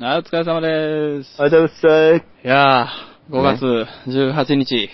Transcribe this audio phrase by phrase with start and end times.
[0.00, 1.34] あ、お疲れ様です。
[1.40, 2.24] ありがとうございます。
[2.44, 4.88] いやー、5月18日。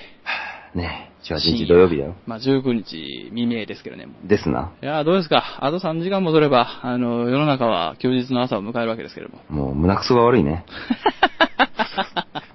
[0.74, 2.14] ねえ、18日土曜日だよ。
[2.26, 4.06] まあ、19日未明ですけどね。
[4.24, 4.72] ですな。
[4.82, 5.58] いやー、どうですか？
[5.61, 9.66] あと3時間もすれば、あの、世の中は休日の朝を迎えるわけですけれども。
[9.66, 10.64] もう胸くそが悪いね。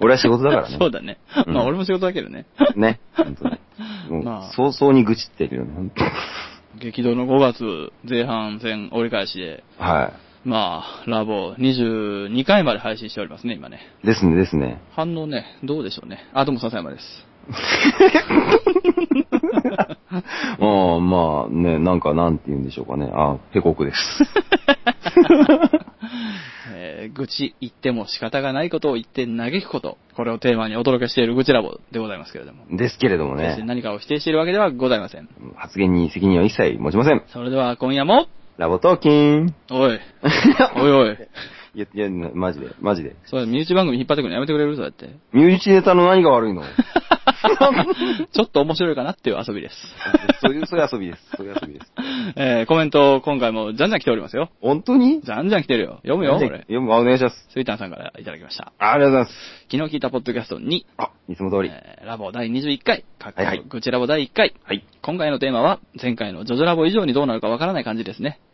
[0.00, 0.76] 俺は仕事だからね。
[0.78, 1.18] そうだね。
[1.46, 2.44] うんまあ、俺も仕事だけどね。
[2.76, 3.00] ね。
[3.16, 3.58] 本当に
[4.10, 6.04] もうまあ早々に愚痴ってるよね、本当
[6.78, 10.12] 激動の5月前半戦折り返しで、は
[10.44, 13.80] まあ、ラボ22回まで配信しておりますね、今ね。
[14.02, 14.06] い。
[14.06, 14.82] ですね、ですね。
[14.90, 16.28] 反応ね、どうでしょうね。
[16.34, 17.26] あ、どうも笹山です。
[20.10, 23.10] ああ、まあね、なんかなんて言うんでしょうかね。
[23.14, 24.24] ああ、ペコクです。
[26.74, 29.98] えー愚痴言っても仕方がないことを言って嘆くこと。
[30.14, 32.64] これをテーマにお届けしている愚痴ラボでございますけれども。
[32.70, 35.28] ですけれどもね、何かを否定しているわけではございません。
[35.56, 37.22] 発言に責任は一切持ちません。
[37.28, 38.26] それでは今夜も、
[38.56, 39.54] ラボトーキン。
[39.70, 39.98] おい、
[40.76, 41.16] おいおい、
[41.74, 43.16] いや、いや、マジで、マジで。
[43.26, 44.76] それ身内番組引っ張ってくるのやめてくれる？
[44.76, 45.10] そうやって。
[45.32, 46.62] 身内ネタの何が悪いの？
[48.32, 49.76] ちょっと面白いかなっていう遊びです。
[50.40, 51.30] そういう、そういう遊びです。
[51.36, 51.92] そういう遊びです。
[52.36, 54.50] えーコメント今回もじゃんじゃん来ておりますよ。
[54.60, 55.20] 本当に？
[55.20, 55.96] じゃんじゃん来てるよ。
[56.02, 56.58] 読むよ、これ。
[56.60, 57.46] 読む、あお願いします。
[57.50, 58.72] スイタンさんからいただきました。
[58.78, 59.64] ありがとうございます。
[59.70, 61.70] 昨日聞いたポッドキャストに、あ、いつも通り。
[61.72, 64.54] えーラボ第21回、かっこはいはい愚痴ラボ第1回。
[64.64, 64.84] はい。
[65.02, 68.38] 今回のテーマは、前回のジョジョラボ以上にどうなるかわからない感じですね。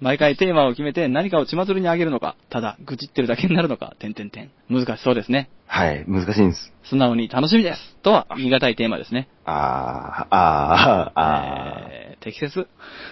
[0.00, 4.50] 毎回テーマを決めて何かを血祭りにあげるのか、ただ愚痴ってるだけになるのか、点々点。
[4.68, 5.48] 難しそうですね。
[5.66, 6.72] はい、難しいんです。
[6.84, 7.96] 素直に楽しみです。
[8.02, 9.28] とは言い難いテーマですね。
[9.44, 11.90] あー、あー、あー。
[11.90, 12.66] えー適切？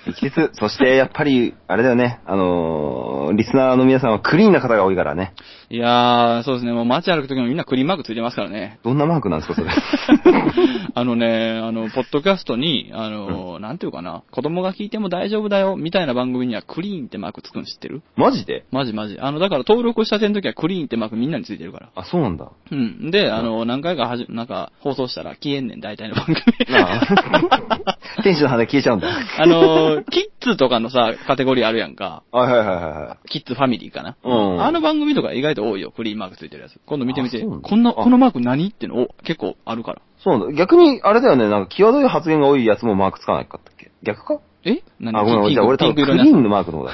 [0.06, 0.50] 適切。
[0.54, 2.20] そして、やっぱり、あれだよね。
[2.26, 5.34] あのー、リスナーの皆さんはクリーンな方が多いからね。
[5.70, 6.72] いやー、そうですね。
[6.72, 8.80] もう街歩くときもみんなクリーンマークついてますからね。
[8.82, 9.70] どんなマークなんですか、それ？
[10.96, 18.02] あのね、あの、ポッドキャストに、あの、なんていうかな、子供が聞いても大丈夫だよ、みたいな番組にはクリーンってマークつくの知ってる？
[18.16, 18.64] マジで？
[18.72, 19.16] マジマジ。
[19.20, 21.90] あの、だから登録したての時はクリーンってマークみんなについてるから。
[21.94, 22.50] あ、そうなんだ。
[22.70, 23.10] うん。
[23.10, 26.36] で、あの、何回かはじ、なんか、放送したら消えんねん、大体の番組。
[26.76, 29.08] ああ天使の羽消えちゃうんだ。
[29.08, 32.22] あの、キッズとかのさ、カテゴリーあるやんか。
[32.32, 34.16] はいはいはいはキッズファミリーかな。
[34.24, 36.80] うんあの番組とか意外と多いよ、クリーンマークついてるやつ。
[36.86, 37.38] 今度見てみて。
[37.38, 39.98] あそうなんだこんな、あこのマーク何ってのを結構あるから。
[39.98, 40.02] い。
[40.22, 40.54] そうなんだ。
[40.54, 43.90] 逆に、あれだよね、なんか、際どい発言が多いやつもマークつかないかったっけ？
[44.02, 44.40] 逆か？
[44.64, 44.82] え？
[44.98, 45.18] 何？
[45.18, 46.92] あ、ごめん、じゃあ俺多分クリーンのマークの方だ。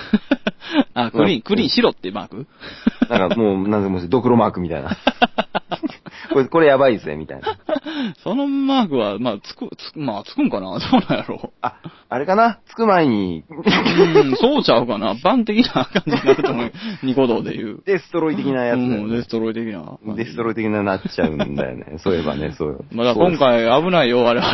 [0.95, 2.47] あ、クリーン、クリーン白ってマーク。
[3.09, 4.91] なんかもう、なんでもし、ドクロマークみたいな。
[6.33, 7.59] これ、これやばいぜ、みたいな。
[8.23, 10.79] そのマークは、まあ、つく、つく、まあ、つくんかな？
[10.79, 11.53] どうなんやろ？
[11.61, 11.75] あ、
[12.09, 12.59] あれかな？
[12.69, 13.55] つく前に、う。
[14.21, 15.15] うん、そうちゃうかな？
[15.23, 16.73] 万的な感じになると思う。
[17.03, 17.83] ニコ動で言う。
[17.85, 19.99] デストロイ的なやつねうん、デストロイ的な。
[20.17, 21.99] デストロイ的ななっちゃうんだよね。
[21.99, 22.85] そういえばね、そう。
[22.93, 24.47] まあ、だ今回危ないよ、我々。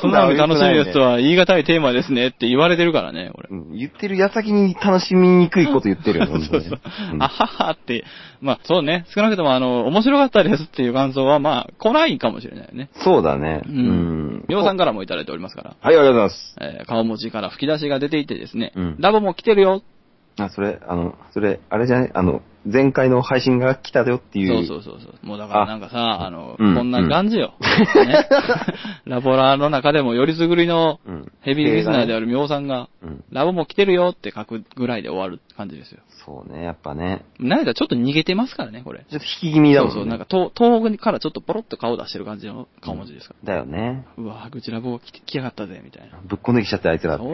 [0.00, 3.48] 素直に楽しみですとは言い難いテーマですねって言われてるからね、俺。
[3.50, 6.66] うん言ってる矢先に楽しみにくいこと言ってるよ、本当に。
[6.66, 6.70] う
[7.16, 8.04] んあははって、
[8.42, 12.90] まあそうね、少なくともあの、面白かったですっていう感想はまあ来ないかもしれないよね。
[13.04, 13.62] そうだね。
[13.64, 14.44] ううんん。
[14.48, 15.70] みょうさんからもいただいておりますから。
[15.70, 16.56] はい、ありがとうございます。
[16.60, 19.82] えー顔文字から吹き出しが出ていてですね、うんラボも来てるよ。
[20.38, 24.66] あ、それ、あの、それ、あれじゃないあの、前回の配信が来たよっていう。
[24.66, 25.26] そうそうそうそう。
[25.26, 27.54] もうだからなんかさ、あの、うんこんな感じよ。
[27.60, 28.28] ね。
[29.04, 33.24] ラボラの中でもよりすぐりのうんヘビーリスナーであるみょうさんが、うん。
[33.32, 36.02] ラボも来てるよって書くぐらいで終わる感じですよ。
[36.24, 37.24] そうね、やっぱね。
[37.40, 39.00] なんやったらちょっと逃げてますからね、これ。
[39.10, 39.94] ちょっと引き気味だもんね。
[39.94, 43.54] そうそう、なんか遠遠くからちょっとポロッと顔出してる感じの顔文字ですから。
[43.54, 44.06] だよね。
[44.16, 46.18] うわぁ、愚痴ラボ来て来やがったぜ、みたいな。
[46.24, 47.24] ぶっこんできちゃって、あいつらって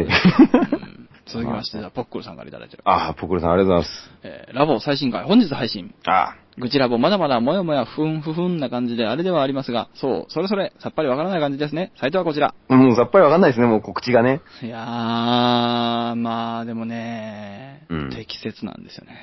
[1.28, 2.82] 続きまして、じゃあポックルさんからいただいてる。
[2.84, 4.10] ああ、ポクルさんありがとうございます。
[4.22, 5.94] えーラボ最新回、本日配信。
[6.06, 11.92] あ愚痴ラボまだまだもやもやふんふふんな感じであれではありますが、そう、それそれ、さっぱりわからない感じですね。
[12.00, 12.54] サイトはこちら。
[12.68, 12.74] あ。
[12.74, 14.40] もうさっぱりわかんないですね、もう告知がね。
[14.62, 19.16] いやー、まあでもね、うん適切なんですよね。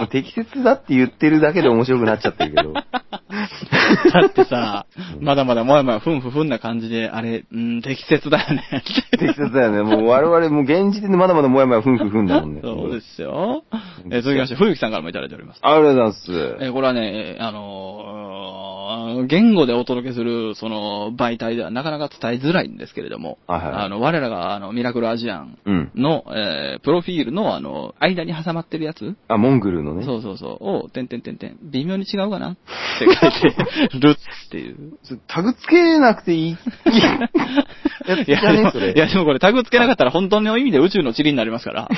[0.10, 2.72] 適切だって言ってるだけで面白くなっちゃってるけど。
[4.12, 4.86] だってさ、
[5.20, 8.64] まだまだもやもやふんふふんな感じで、あれ、うん、適切だよね。
[9.18, 9.82] 適切だよね。
[9.82, 12.60] もう我々もう現時点でまだまだもやもやふんふんふんだもんね。
[12.62, 13.64] そうですよ。
[14.10, 15.60] えきまして、冬木さんからもいただいております。
[15.62, 16.56] ありがとうございます。
[16.64, 25.90] えーこれはね、あのー言語でお届けする、その、媒体ではなかなか伝えづらいんですけれども、はいはいあの、我らが、あの、ミラクルアジアンうん。
[25.94, 30.04] の、えープロフィールの、あの、間に挟まってるやつ、あ、モングルのね。
[30.04, 32.50] そうそうそう、を、てんてんてんてん、微妙に違うかな？
[32.52, 32.56] っ
[32.98, 34.76] て書いてるっていう。
[35.28, 36.56] タグつけなくていい？
[36.96, 37.18] いや、
[38.18, 38.26] ね。
[38.26, 38.30] い
[38.98, 41.88] や、でもこれタグつけなかったら本当の意味で宇宙の塵になりますから。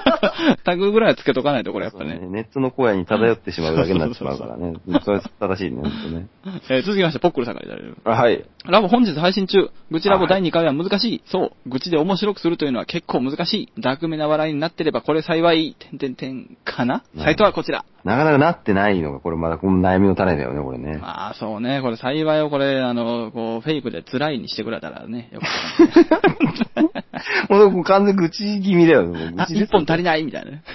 [0.64, 2.18] タグぐらいはつけとかないとこれやっぱね。
[2.20, 4.74] ネットの荒野に漂ってしまうだけになってしまうからね。
[5.04, 6.26] それ正しいね、ほんとね。
[6.68, 7.96] えー続きまして、ポックルさんからいただいてる。
[8.04, 8.44] あ、はい。
[8.64, 9.70] ラボ本日配信中。
[9.90, 11.22] 愚痴ラボはい第2回は難しい。
[11.26, 11.68] そう。
[11.68, 13.68] 愚痴で面白くするというのは結構難しい。
[13.80, 15.76] ダークめな笑いになってればこれ幸い。
[15.78, 17.04] てんてんてんかな？
[17.14, 17.84] うんサイトはこちら。
[18.04, 20.96] なかなかなってないのが、これまだこの悩みの種だよね、これね。
[20.98, 21.82] まあ、そうね。
[21.82, 26.88] これ幸いをこれ、あの、こう、フェイクで辛いにしてくれたらね、よかったね。
[27.50, 29.08] もう完全に愚痴気味だよね。
[29.18, 30.62] もう愚あ、一本足りないみたいなね。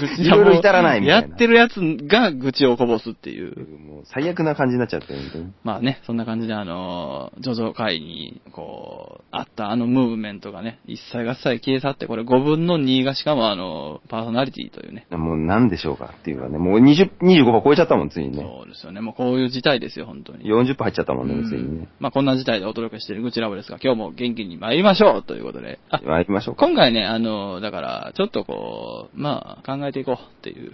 [0.00, 3.54] 愚痴いろいろ至らないみたいなやってるやつが愚痴をこぼすっていう。
[4.04, 5.14] 最悪な感じになっちゃって。
[5.62, 15.06] まあね、そんな感じであの、ジョジョ会に、こう、あったあのムーブメントがね、一切合切消え去って、これ5分の2がしかもあの、パーソナリティというね。
[15.10, 18.42] もう何でしょうかっていうかね、もう20、25%超えちゃったもん、ついにね。
[18.42, 19.00] そうですよね。
[19.00, 20.44] もうこういう事態ですよ、本当に。
[20.44, 21.88] 40%入っちゃったもんね、ついにね。
[21.98, 25.78] まあこんな事態でお届けしている愚痴ラボですが、今日も元気に参りましょうということで。
[25.90, 26.66] あ、まあ行きましょうか。
[26.66, 30.72] 今回ね、あの、だから、ちょっとこう、まあ、考えていこうっていう。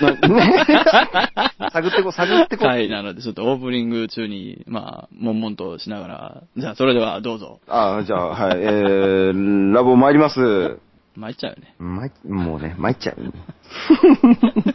[1.72, 2.65] 探ってこ、探ってこ。
[2.66, 7.60] 回なので、ちょっとオープニング中に、まあ、悶々としながら、じゃあ、それではどうぞ。
[7.68, 10.78] ああ、じゃあ、はい、えー、ラボ参ります。
[11.16, 11.74] 参っちゃうよね。
[11.78, 13.34] 参っもうね、参っちゃうよね。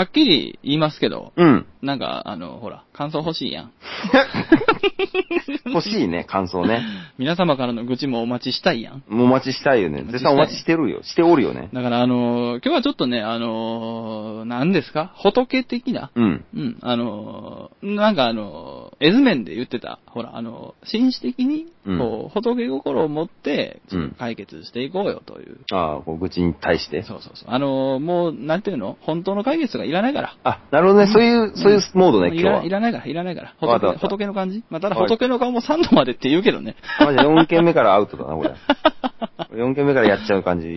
[0.00, 1.66] はっきり言いますけど、うん。
[1.82, 3.72] なんか、あの、ほら、感想欲しいやん。
[5.66, 6.82] 欲しいね、感想ね。
[7.18, 9.02] 皆様からの愚痴もお待ちしたいやん。
[9.08, 10.02] もうお待ちしたいよね。
[10.08, 11.02] 絶対お待ちしてるよ。
[11.02, 11.68] しておるよね。
[11.72, 15.12] だから、あの今日はちょっとね、あの何ですか？
[15.22, 16.44] 仏的なうん。
[16.54, 25.58] うん、あのーなんかあのー絵図面で言ってた、ほら、あのー紳士的に、うんこう、仏心を持って、うん解決していこうよという。
[25.72, 27.02] ああ、こう愚痴に対して。
[27.02, 27.48] そうそうそう。
[27.50, 28.96] あのーもう、なんていうの？
[29.02, 30.34] 本当の解決がいらないから。
[30.44, 31.06] あ、なるほどね。
[31.06, 32.52] そういう、そういうモードね、い今日は。
[32.60, 33.54] らいらないから、いらないから。
[33.98, 34.62] 仏の感じ？
[34.70, 36.76] まあ、ただはい仏の顔も3度までって言うけどね。
[36.98, 38.54] あ、じゃあ4件目からアウトだな、これ。
[39.60, 40.68] 4件目からやっちゃう感じ。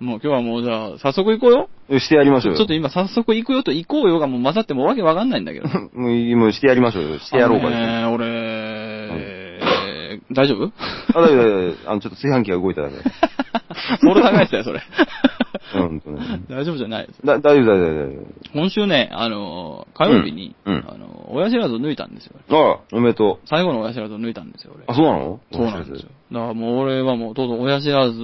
[0.00, 1.68] もう今日はもうじゃあ、早速行こうよ。
[1.88, 2.58] よしてやりましょうよ。
[2.58, 5.68] ちょっと今早速行くよと行こうよがもう混ざってもうわけわかんないんだけど。
[5.68, 7.18] もうもうしてやりましょうよ。
[7.20, 7.76] してやろうかね。
[7.76, 9.42] ね俺、えー
[10.32, 10.72] 大丈夫？
[11.14, 11.90] あ、大丈夫、大丈夫。
[11.90, 12.94] あの、ちょっと炊飯器が動いただけ。
[14.06, 14.80] ボール高いですよ、それ。
[15.74, 16.02] うん。
[16.48, 17.24] 大丈夫じゃないです。
[17.24, 18.20] だ、大丈夫、大丈夫、大丈
[18.54, 22.34] 今週ね、あの、火曜日に、うんうんあの、親知らずを抜いたんですよ。
[22.48, 22.56] 夫。
[22.56, 23.46] ああ、おめでとう。
[23.48, 24.84] 最後の親知らずを抜いたんですよ、俺。
[24.86, 25.40] あ、そうなの？
[25.52, 26.10] そうなんですよ。
[26.32, 28.18] だからもう俺はもう、とうとう親知らず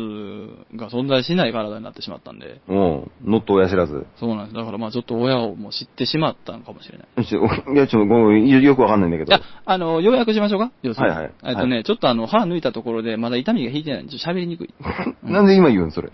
[0.76, 3.10] が存在しない体になってしまったんで、うん。
[3.24, 4.06] ノット親知らず。
[4.18, 4.56] そうなんです。
[4.56, 7.26] だからまあちょっと親をもう知ってしまったのかもしれない。
[7.26, 10.72] ちょいや、ちょっとごめん、よよくわかんないんだけどいや。、あの、要約しましょうか？
[10.82, 11.14] 要するに。
[11.14, 14.74] はいはいえっとね、はちょっとあの、歯抜いたところでまだ痛みが引いてないんで、ちょっと喋りにくい。
[15.22, 16.10] なんで今言うんそれ？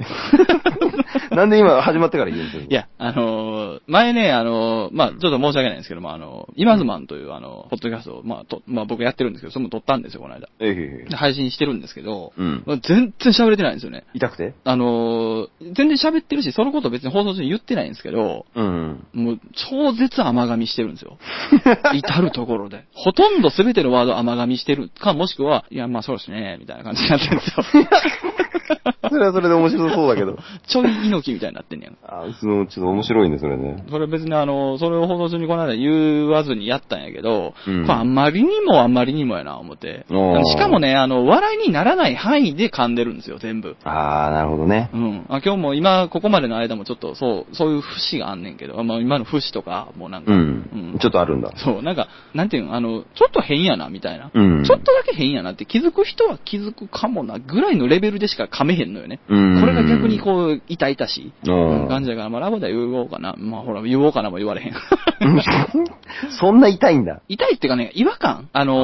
[1.31, 2.65] なんで今始まってから言うんそれ。
[2.65, 10.49] いや、あのー前ね、あのーまあ、ちょっと申し訳ないんですけども、あのー、イマズマンという、あの、ポッドキャストを、まあ、と、まあ、僕やってるんですけど、それも撮ったんですよ、この間。
[10.61, 14.05] えええで配信してるんですけど、うんまあ全然喋れてないんですよね。
[14.14, 14.55] 痛くて？
[14.64, 19.07] あのー全然喋ってるし、そのこと別に放送中に言ってないんですけど、うん。
[19.12, 21.19] もう、超絶甘噛みしてるんですよ。
[21.95, 22.85] 至るところで。
[22.95, 27.64] ほとんど全てのワード甘噛みしてるか、もしくは、いや、まあそうですね、みたいな感じになってるんですよ。
[29.09, 30.38] それはそれで面白そうだけど。
[30.66, 31.97] ちょい猪木みたいになってんねやん。
[32.04, 33.85] あ、その、ちょっと面白いね、それね。
[33.90, 40.06] それ別にあの、それを放送中にこの間言わずにやったんやけど、うんこれあんまりにもあんまりにもやな、思って。
[40.09, 43.76] しかもね、あの、笑いにならない範囲で噛んでるんですよ、全部。
[43.85, 44.90] あー、なるほどね。
[44.92, 45.26] うん。
[45.28, 50.99] あ今日も今、ここまでの間もちょっと、そう、そういう節があんねんけど、まあ今の節とか、もうなんか、うん。
[51.00, 51.52] ちょっとあるんだ。
[51.56, 54.30] そう、なんか、なんていうの、あの、ちょっと変やな、みたいな。
[54.33, 54.64] うん。
[54.64, 59.19] ちょっとだけ変やなって気づく人は気づくかもな、ぐらいのレベルでしか噛めへんのよね。
[59.29, 63.35] うんこれが逆にこう、痛々しい、感じだから、まあラボでは言おうかな。
[63.37, 64.73] まあほら、言おうかなも言われへん。
[66.39, 67.21] そんな痛いんだ。
[67.29, 68.75] 痛いっていうかね、違和感あの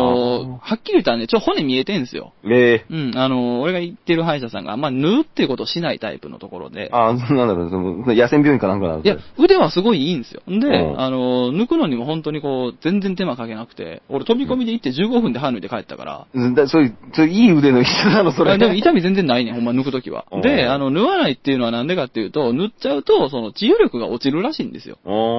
[0.45, 2.33] ーはっきり言ったらね、ちょ、骨見えてんすよ。
[2.45, 6.89] ええうん、あのー俺が言ってる歯医者さんが、まあ、縫うっていうことをしないタイプのところで。
[6.93, 10.43] あー、なんだろう、その、野戦病院かなんかなのいや、腕はすごいいいんですよ。
[10.47, 10.61] で、う
[10.97, 18.53] んあのー抜くのにも本当にこう、全然手間かけなくて、俺飛び込みで行って15分で歯抜いて帰ったから、うんだそういう、そういういい腕の人なの、それ。
[18.53, 20.43] あでも痛み全然ないねん、ほんま抜くときはうん。
[20.43, 24.99] で、あの、縫わないっていうのはなんでかっていうと、縫っちゃうと、その治癒力が落ちるらしいんですよ。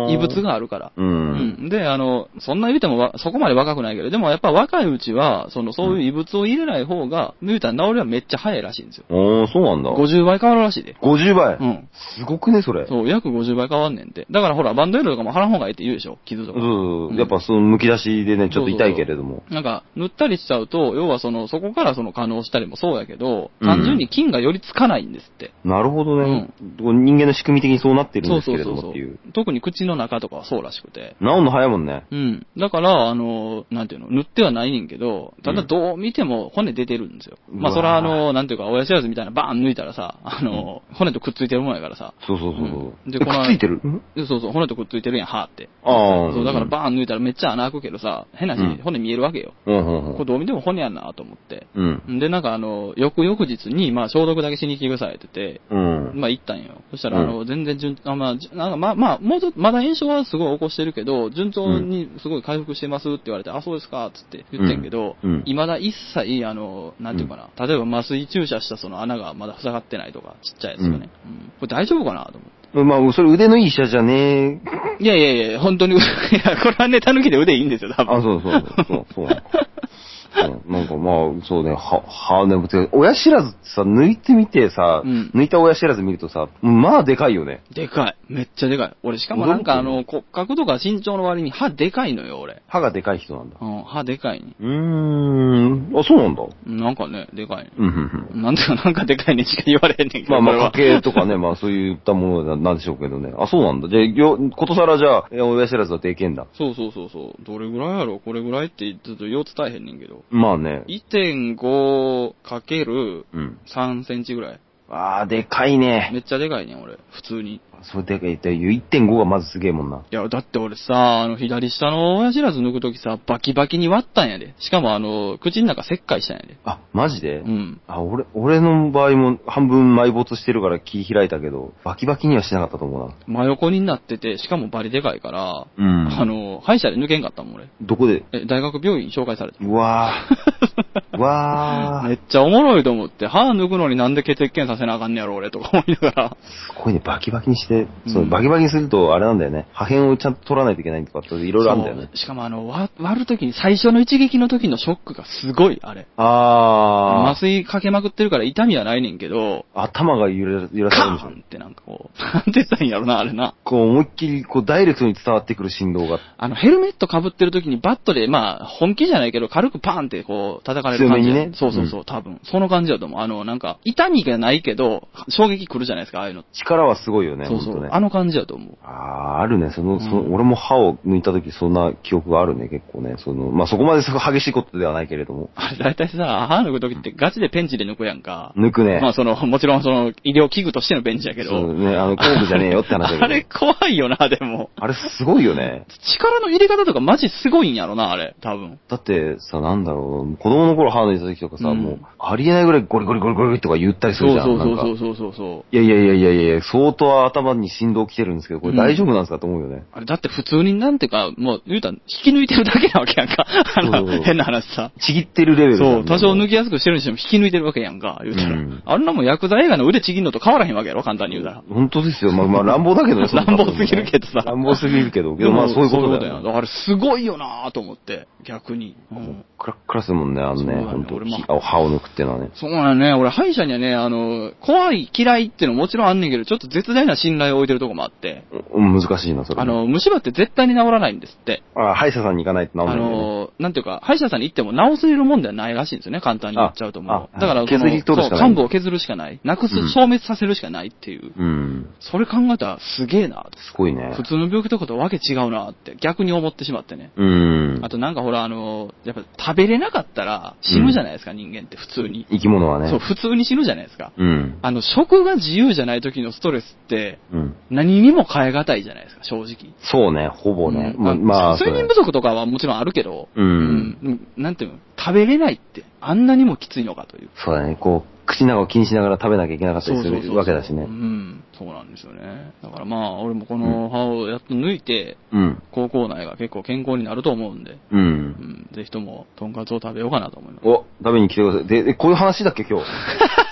[0.10, 0.42] 異物。
[0.42, 0.92] があるから。
[0.96, 1.02] う。
[1.02, 1.70] うんん。
[1.70, 9.06] で、あの、そんな言うてもわそこまで若くないけど、でもやっぱ若いうちは、その、そういう異物を入れない方が、言うたら治りはめっちゃ早いらしいんですよ。
[9.10, 9.92] おー、そうなんだ。
[9.92, 10.96] 50倍変わるらしいで。
[11.02, 11.56] 50倍？
[11.56, 11.90] うん。
[12.18, 12.88] すごくね、それ。
[12.88, 14.26] そう、約50倍変わんねんて。
[14.32, 16.18] だからほら、バンドエイドとかも貼らん方がいいって言うでしょ？
[16.26, 16.60] 傷とか。
[16.60, 17.20] そうそうそう。
[17.20, 19.44] やっぱその剥き出しでね、ちょっと痛いけれども。
[19.50, 25.52] なんか、塗ったりしちゃうと、要はその、そこからその可能したりもそうやけど、うん単純に菌がよりつかないんですって。
[25.64, 26.50] なるほどね。
[26.80, 29.20] 人間の仕組み的にそうなってるんそうですけれそうそうそうどもっていう。。
[29.34, 31.16] 特に口の中とかはそうらしくて。
[31.20, 32.06] 治るの早いもんね。
[32.12, 32.46] うん。
[32.58, 37.38] だから、あの、なんていうの、塗ってはないねんけど、ただうんどう見ても骨出てるんですよ。
[37.50, 42.14] うわまあ、それはあの、なんていうか、親知らずみたいなバーン抜いたらさ、あの、骨とくっついてるもんやからさ。
[42.28, 42.94] そうそうそうそう。
[43.06, 43.82] うんでえこのくっついてる？
[44.28, 45.70] そうそう、骨とくっついてるやん、歯って。
[45.84, 46.34] ああ。
[46.34, 49.54] そう、だからバーン抜いたらめっちゃ穴開くけどさ、変なし、うん骨見えるわけよ。
[49.66, 51.68] うんうんこれどう見ても骨やんなと思って。
[51.76, 52.20] うん。
[52.20, 56.12] で、なんかあの、翌々日に、まあ、消毒だけしに来てくださいって言って、うん。
[56.16, 56.82] まあ、行ったんよ。
[56.92, 71.10] そしたら、あうの、全然順、あまあ、じなんか、まあ、まあ、もうちょっと、まだ炎症はすごい起こしてるけど、順調にすごい回復してますって言われて、あ、そうですか、つって言ってんけど、うんだ一切、あの、なんていうかな、例えば麻酔注射したその穴がまだ塞がってないとか、ちっちゃいやつがね。
[71.26, 72.84] うんこれ大丈夫かなと思って。
[72.84, 74.62] まあ、それ腕のいい医者じゃね
[75.00, 75.04] え。
[75.04, 78.16] いやいやいや、本当に、 いや、これはね、狸で腕いいんですよ、多分。
[78.16, 79.28] あ、そうそうそう、そう。
[80.34, 87.62] うんなんかまあ、そうね、は、は、でも、親知らずってさ、抜いてみてさ、うん抜いた親知らず見るとさ、まあでかいよね。
[87.74, 88.16] でかい。
[88.30, 88.96] めっちゃでかい。
[89.04, 92.62] 俺、しかもなんかあの、骨格とか身長の割に歯でかいのよ、俺。
[92.68, 93.58] 歯がでかい人なんだ。
[93.60, 94.54] うん、歯でかいね。
[94.60, 96.44] うーん、あ、そうなんだ。
[96.66, 97.72] なんかね、でかいね。
[97.78, 98.42] うん、うん、うん。
[98.42, 100.42] なんていうか、なんかでかいねしか言われへんねんけど。
[100.42, 103.34] まあまあ、家系とかね、まあそういったものなんでしょうけどね。
[103.38, 103.90] あ、そうなんだ。
[103.90, 106.48] じゃあ、よ、ことさらじゃあ、え親知らずはでけんだ。
[106.54, 107.44] そうそうそうそう。
[107.44, 110.21] どれぐらいやろこれぐらいって言ってとよう伝えへんねんけど。
[110.30, 110.84] まあね。
[110.88, 113.60] 1.5かけるうん。
[113.68, 114.60] 3センチぐらい。
[114.94, 116.10] ああ、でかいね。
[116.14, 116.98] めっちゃでかいねん、俺。
[117.12, 117.62] 普通に。
[117.84, 120.04] それでかいって、1.5がまずすげえもんな。
[120.12, 124.54] いや、だって俺さ、あの、左下の親知らず抜くときさ、バキバキに割ったんやで。
[124.60, 126.58] しかもあの、口の中切開したんやで。
[126.64, 127.38] あ、マジで？
[127.40, 127.82] うん。
[127.88, 133.16] あ、俺、俺の場合も半分埋没してるから気開いたけど、バキバキにはしなかったと思うな。
[133.26, 137.70] 真横になってて、しかもバリでかいから、うんあの、歯医者で抜けんかったもん、俺。
[137.82, 138.26] どこで？
[138.32, 139.58] え、大学病院紹介された。
[139.66, 141.18] うわー。
[141.18, 142.08] うわー。
[142.10, 146.30] めっちゃおもろいと思って、歯抜くのになんで血液検査せなあかんねやろ、俺とか思いながら。
[146.30, 149.68] すごいね、バキバキにして、そう、うんバキバキにすると、あれなんだよね。
[149.74, 152.10] 破片をちゃんと取らないといけないとかって、いろいろあるんだよね。
[152.14, 156.08] しかもあの、割割るときに最初の一撃の時のショックがすごい、あれ。
[156.18, 159.82] あ麻酔かけまくってるから痛みはないねんけど、ー。
[159.82, 161.30] 頭が揺れ、揺らされるんでしょ。
[161.30, 163.56] ってなんかこう、なんて言ったらいいんやろな、あれな。
[163.64, 166.20] こう、思いっきり、こう、ダイレクトに伝わってくる振動が。
[166.38, 171.28] あの、ヘルメット被ってる時にバットで、まあ、本気じゃないけど、軽くパーンってこう、叩かれる感じ。
[171.28, 172.40] 強めにねそうそうそう、多分。
[172.44, 173.20] その感じだと思う。
[173.22, 176.44] あの、なんか、痛みがないけど、衝撃来るじゃないですか、ああいうの。
[176.54, 177.90] 力はすごいよね、そうそう、ね。
[177.92, 178.78] あの感じだと思う。
[178.84, 179.72] ああ、あるね。
[179.72, 183.16] その、その、うん俺も歯を抜いた時そんな記憶があるね、結構ね。
[183.18, 185.50] その、まあ、そこまですごい激しいことではないけれども。
[185.56, 188.54] あれ、だいたいさ、歯抜く時ってガチでペンチで抜くやんか。
[188.58, 189.00] 抜くね。
[189.02, 191.52] まあ、その、もちろんその、医療器具としてのペンチやけど。
[191.52, 193.26] そうね、あの、工具じゃねえよって話だけど。
[193.26, 194.70] あれ怖いよな、でも。
[194.78, 195.86] あれすごいよね。
[196.16, 198.80] 力の入れ方とかマジすごいんやろな、あれ、多分。
[198.88, 204.46] だってさ、なんだろう、子供の頃歯抜いた時とかさ、うんもう、ありえないぐらいゴリゴリゴリゴリとか言ったりするじゃん。
[204.46, 209.78] そうそうなんかそうそうそうそいやいやいやいやいや、相当頭に振動来てるんですけど、これ大丈夫なんですかと思うよね。
[209.78, 209.84] う。
[209.94, 213.46] あれ、だって普通になんていうか、もう言うたら、引き抜いてるだけなわけやんか。
[213.48, 214.92] あそうそうそうの、変な話さ。
[215.00, 218.50] ちぎってるレベルそう、多少抜きやすくしてるにしても引き抜いてるわけやんか、言うたら。
[218.52, 221.64] うんあんなもんヤクザ映画の腕ちぎんのと変わらへんわけやろ、簡単に言うたら。
[221.70, 222.32] 本当ですよ。
[222.32, 223.28] まあまあ乱暴だけどね。
[223.28, 226.44] その乱暴すぎるけどさ乱暴すぎるけど、けどまあそういうことだよ、ね。
[226.44, 228.96] だからすごいよなぁと思って、逆に。
[229.12, 232.50] うんクラックラするもんね、あのね、ね本当俺も歯を歯を抜くっていうのはね。
[232.56, 233.14] そうなんね。
[233.14, 238.44] 俺、歯医者にはね、あの、怖い、嫌いっていうのももちろんあんねんけど、ちょっと絶大な信頼を置いてるとこもあって、
[238.74, 239.62] うん、難しいな、それ。
[239.62, 241.64] あ、の、虫歯って絶対に治らないんですって。
[241.76, 243.18] あ歯医者さんに行かないと治んなあいんだよね。
[243.18, 247.14] の、なんていうか、歯医者さんに行っても治せるもんではないらしいんですよね、簡単に言っちゃうともう。
[247.14, 249.40] ああだから、削り取るしかないそう幹部を削るしかない。
[249.44, 251.32] なくす、うん消滅させるしかないっていう。
[251.38, 251.90] うん。
[252.00, 254.24] それ考えたらすげえなすごいね普。
[254.24, 257.12] 通の病気とかとわけ違うなって逆に思ってしまってね。
[257.16, 257.90] うんあ。
[257.90, 262.26] となんかほら、あの、やっぱ食べれなかったら死ぬじゃないですか、人間って普通に。
[262.30, 262.90] 生き物はね。
[262.90, 264.12] そう、普通に死ぬじゃないですか。
[264.18, 264.31] うん。
[264.62, 267.56] あの、食が自由じゃない時のストレスって、うん。
[267.70, 269.74] 何にも変え難いじゃないですか、正直。
[269.82, 270.96] そうね、ほぼね。
[270.98, 277.30] うんままあ、睡眠不足とかはもちろんあるけど、うんでもなんていうの、食べれないって、あんなにもきついのかという。
[277.44, 280.84] そうだね、こう、口の中を気にしながら食べなきゃいけなかったりするわけだしうね。
[280.84, 282.54] ん、そうなんですよね。
[282.64, 285.62] だからまあ、俺もこの歯をやっと抜いて、うん。
[285.72, 287.78] 高校内が結構健康になると思うんで、う。
[287.92, 290.68] うんん、ぜひとも、とんかつを食べようかなと思います。
[290.68, 291.66] お、食べに来てください。
[291.66, 292.86] で、でこういう話だっけ、今日？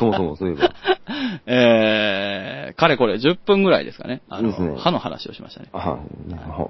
[0.00, 0.54] そもそも、そうい
[1.46, 4.22] えー、かれこれ10分ぐらいですかね。
[4.28, 5.68] あの、ね歯の話をしましたね。
[5.72, 5.98] あ、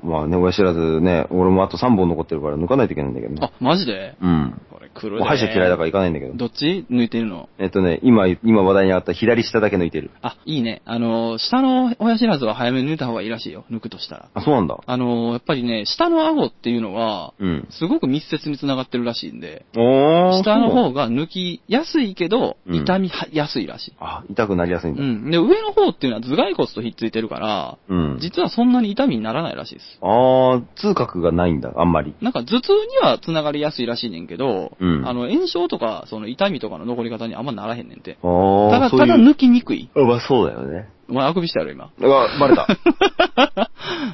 [0.02, 3.40] まあね、親知らずね、俺もあと3本残ってるから抜かないといけないんだけどね。
[3.42, 4.14] あ、マジで？
[4.20, 4.61] うん。
[4.70, 6.35] これ来るもう歯医者嫌いだから行かないんだけど。
[6.35, 6.87] どっち？
[6.90, 7.49] 抜いてるの？
[7.59, 10.11] えっとね、今、今話題にあった左下だけ抜いてる。
[10.23, 10.82] あ、いいね。
[10.85, 13.64] あの、下の親知らずは早めに抜いた方がいいらしいよ。
[13.70, 14.28] 抜くとしたら。
[14.35, 14.78] あ、そうなんだ。
[14.85, 17.66] あの、やっぱりね、下の顎っていうのは、うん。
[17.70, 19.64] すごく密接に繋がってるらしいんで。
[19.75, 23.94] 下の方が抜きやすいけど、うん痛みはやすいらしい。
[24.00, 25.02] あ、痛くなりやすいんだ。
[25.02, 25.30] うん。
[25.30, 28.18] で、上の方っていうのは頭蓋骨とひっついてるから、うん。
[28.20, 29.99] 実はそんなに痛みにならないらしいです。
[30.00, 32.14] あー、痛覚がないんだ、あんまり。
[32.20, 38.18] なんか頭痛には繋がりやすいらしいねんけど、うんあの、炎症とか、その痛みとかの残り方にあんまならへんねんて。
[38.22, 39.90] あー、ただ、そういうただ抜きにくい。
[39.96, 40.88] あまあそうだよね。
[41.10, 41.90] お前あくびしたやろ、今。
[41.98, 42.66] うわ、バレた。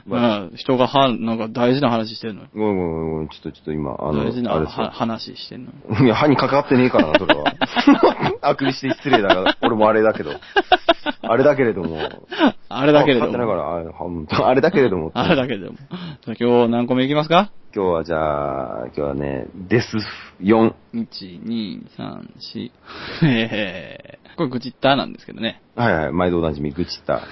[0.08, 2.48] うん、人がは、なんか大事な話してんのよ。
[2.54, 6.06] ごめんごめんごめん、ちょっとちょっと今、あの、大事なあれですよは話してんのよ。
[6.06, 7.44] いや、歯にかかってねえからな、それは。
[8.40, 10.30] あくびして失礼だから、俺もあれだけど。
[11.22, 11.98] あれだけれども。
[12.68, 13.32] あれだけれども。
[13.32, 13.82] あれ
[14.44, 15.10] あれだけれども。
[15.14, 15.78] あれだけれども。
[16.24, 17.50] じゃあ今日何個目いきますか？
[17.74, 19.98] 今日はじゃあ、今日はね、デス
[20.40, 20.72] 4。
[20.94, 22.70] ?1、2、3、4。
[23.28, 25.62] えー、これグチッターなんですけどね。
[25.74, 27.22] はいはい、毎度おなじみ、愚痴った。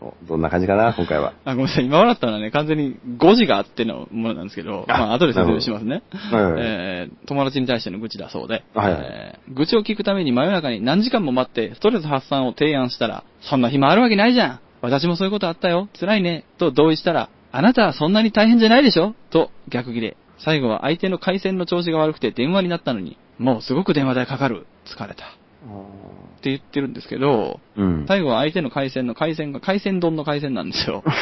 [0.00, 1.34] おどんな感じかな、今回は。
[1.44, 1.84] あ、ごめんなさい。
[1.84, 6.02] 今笑ったのはね、完全に5時があってのものなんですけど、あまあ、後で説明しますね。
[6.10, 20.16] はいはいえー、友達に対しての愚痴だそうで、はいはいえー愚痴を聞くために真夜中に何時間も待ってストレス発散を提案したら、そんな暇あるわけないじゃん私もそういうことあったよ辛いねと同意したら、あなたはそんなに大変じゃないでしょと逆切れ。
[20.38, 24.66] 最後は相手の回線の調子が悪くて電話になったのに、もうすごく電話代かかる。
[24.94, 25.24] 疲れた。
[25.24, 28.06] って言ってるんですけど、うん。
[28.08, 31.04] 最後は相手の回線の回線が海鮮丼の回線なんですよ。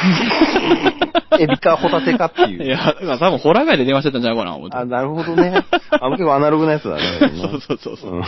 [1.39, 2.63] エビかホタテかっていう。
[2.63, 4.77] いや、だから多分ホラガイで電話してたんじゃないかな、思って。
[4.77, 5.63] あ、なるほどね。
[5.91, 7.01] あ、結構アナログなやつだね。
[7.41, 8.15] そうそうそうそう。
[8.15, 8.23] うん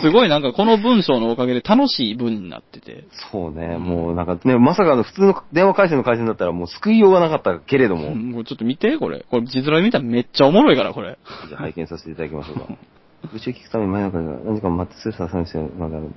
[0.00, 3.04] すごいなんかこの文章のおかげで楽しい文になってて。
[3.32, 9.24] そうね、もうなんかね、まさかの普通の電話回線の回線だったらもう救いようがなかったけれども、もうちょっと見て、これ。
[9.28, 11.18] これ、字面見たらめっちゃおもろいから、これ。
[11.48, 12.66] じゃあ拝見させていただきましょうか。
[13.32, 16.10] 愚痴を聞くために真夜中が何時間も待ってストレス発散してまだある。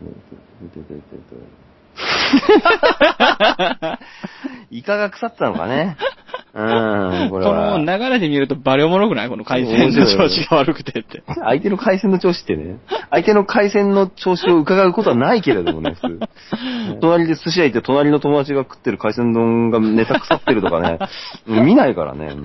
[4.72, 5.98] イカが腐ってたのかね。
[6.54, 7.78] うん、ここれは。
[7.78, 9.30] の流れで見るとバレおもろくない？
[9.30, 11.24] この回線の調子が悪くてって。
[11.26, 12.78] 相手の回線の調子ってね、
[13.10, 16.20] 相手の回線の調子を伺うことはないけれどもね、普通。
[17.02, 21.00] 隣で寿司屋行って隣の友達が食ってる海鮮丼がネタ腐ってるとかね、
[21.48, 22.36] 見ないからね、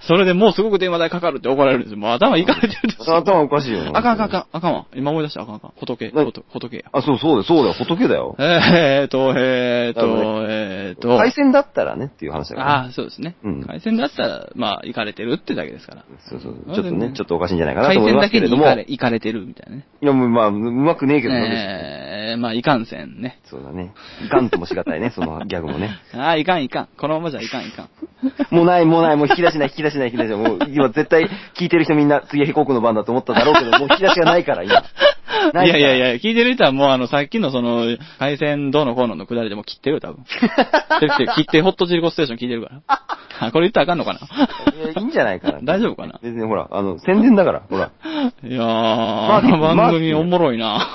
[0.00, 1.98] それでもうすごく電話代かかるって怒られるんですよ。
[1.98, 3.16] もう頭いかれてるんですよ。
[3.22, 3.90] 頭おかしいよ。
[3.94, 4.84] あかんあかんあかん、あかんわ。
[4.94, 5.72] 今思い出したあかんあかん。
[5.78, 6.84] 仏、な仏。
[6.92, 8.36] あ、そうそうだよ、そうだよ、仏だよ。
[8.38, 11.16] えーと、えーと、えーと。
[11.16, 13.36] 海鮮だったらねっていう話だから、ああ、そうですね。
[13.42, 16.04] うん回線だったら、まあ、行かれてるってだけですから。
[16.28, 16.74] そうそう。
[16.74, 18.64] ちょっとね、ちょっとおかしいんじゃないかな回と思い線だけますけれども。
[18.64, 19.86] かれ、行かれてるみたいなね。
[20.00, 22.00] いや、もうまあ、うまくねえけどね。
[22.28, 23.40] ええまあ、いかんせんね。
[23.44, 23.92] そうだね。
[24.24, 25.90] いかんともしがたいね、 そのギャグもね。
[26.14, 26.88] ああ、いかんいかん。
[26.96, 27.88] このままじゃいかんいかん。
[28.50, 30.38] もうない、もうない、もう引き出しない、引き出しない、引き出しない。
[30.38, 34.82] もう今絶対聞いてる人みんな次は飛行機の番だと思っただろうけど、もう引き出しがないから、今。
[35.54, 40.24] ないやいやいや、聞いてる人はもうあの、さっきのその、海鮮どうのこうののくだりでもう切ってるよ、多分。
[40.24, 40.46] 切
[41.06, 43.00] ってる 切って、ホットチリコステーション聞いてるから。
[43.46, 44.18] あ、これ言ったらあかんのかな？
[44.18, 45.60] いやいいんじゃないかな。
[45.62, 46.18] 大丈夫かな？
[46.22, 47.90] 別にほら、あの、宣伝だから、ほら。
[48.44, 50.86] いやー、ああの番組おもろいな。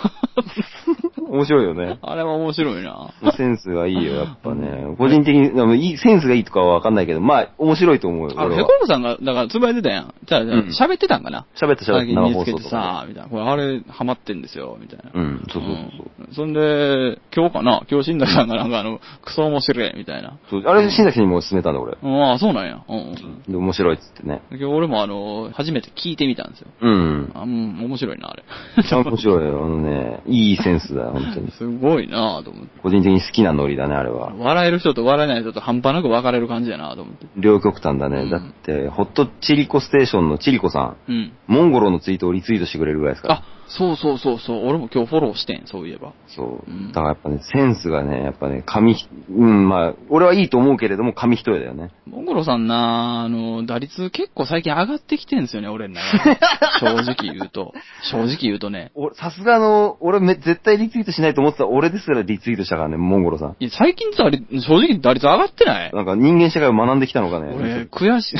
[1.35, 1.99] 面白いよね。
[2.03, 3.09] あれは面白いな。
[3.35, 4.95] センスがいいよ、やっぱね。
[4.97, 8.35] 個人的に、でもいいセンスがいいとかはわかんないけど、まあ、面白いと思うよ。
[8.37, 10.13] あヘコムさんが、だから、つぶやいてたやん。
[10.25, 11.45] じゃあ、ん喋ってたんかな？
[11.55, 13.29] 喋った喋った最近生放送とかさ、みたいな。
[13.29, 15.11] これ、あれ、ハマってんですよ、みたいな。
[15.13, 15.77] うん、そうそうそう。
[16.19, 17.83] うんそんで、今日かな？
[17.89, 20.33] 今日、新崎さんがなんかあの、クソ面白い、みたいな。
[20.49, 21.97] そうあれ、新崎にも勧めたんだ、俺。
[22.01, 22.81] うんああ、そうなんや。
[22.87, 23.01] うんう
[23.49, 23.51] ん。
[23.51, 24.41] で、面白いっつってね。
[24.49, 26.67] 今日俺もあの、初めて聞いてみたんですよ。
[26.81, 27.31] うん。
[27.35, 28.43] あ、うん、面白いな、あれ。
[28.77, 31.51] 面白いよ、あのね、いいセンスだよ、本当に。
[31.51, 32.79] すごいなと思って。
[32.81, 34.33] 個人的に好きなノリだね、あれは。
[34.35, 37.27] 笑える人と笑えない人と半端なく分かれる感じやなと思って。
[37.37, 38.23] 両極端だね。
[38.23, 41.33] うんだって、ホットチリコステーションのチリコさん、うん。
[41.47, 43.35] モンゴロのツイートをリツイートしてくれるぐらいですから。
[43.35, 44.67] あ、そうそうそうそう。
[44.67, 46.13] 俺も今日フォローしてん、そういえば。
[46.27, 46.87] そううん。
[46.89, 51.91] だからやっぱね、センスがね、やっぱね、紙ひ、うん、まあ、俺はいいと思うけれども、紙一重だよね。
[52.05, 56.39] モンゴロさんなあの、打率結構最近上がってきてんすよね、俺の中で。
[56.79, 57.73] 正直言うと。
[58.03, 58.91] 正直言うとね。
[58.93, 63.55] 俺、さすがの、俺め、絶対リツイートしないと思ってた俺ですらリツイートしたからね、モンゴロさん。
[63.59, 64.29] いや、最近さ、
[64.61, 65.91] 正直打率上がってない？
[65.91, 67.53] なんか人間社会を学んできたのかね。
[67.55, 68.35] 俺、悔しい。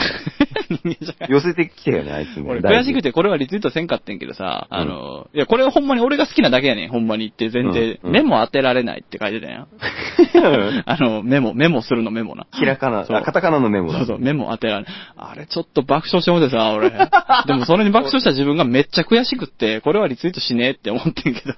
[0.69, 2.43] 人間社会寄せてきてよね、あいつね。
[2.47, 7.99] 俺悔しくてこれはリツイートせんかってんけどさ、あの、いや、これはほんまに俺が好きなだけやねん、ほんまにって前提。
[8.04, 9.67] メモ当てられないって書いてたやん。
[10.86, 12.47] あの、メモ、メモするのメモな。
[12.54, 13.99] ひらかな、そうあ、カタカナのメモだ。
[13.99, 14.93] そうそう、メモ当てられない。
[15.17, 16.89] あれちょっと爆笑してもってさ、俺。
[17.47, 21.54] でもそれに爆笑した自分がめっちゃ悔しくって、これはリツイートしねえって思ってんけど。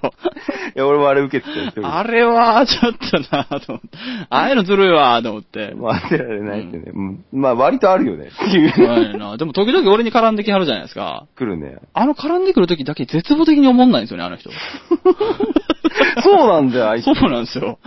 [0.76, 3.88] いや、俺もあれ受けてたあれは、ちょっとなと思って。
[4.30, 5.74] ああいうのずるいわ、と思って。
[5.76, 6.84] まあ、当てられないってね。
[6.94, 8.28] うんまあ、割とあるよね。
[8.28, 8.72] っていう。
[8.98, 11.26] はいな でも時々俺に絡んできはるじゃないですか。
[11.36, 11.78] 来るね。
[11.94, 14.50] あの絡んでくる時だけ絶望的に思んないんですよね、あの人。
[16.22, 17.30] そうなんだよ、あいつそう。
[17.30, 17.78] なんですよ。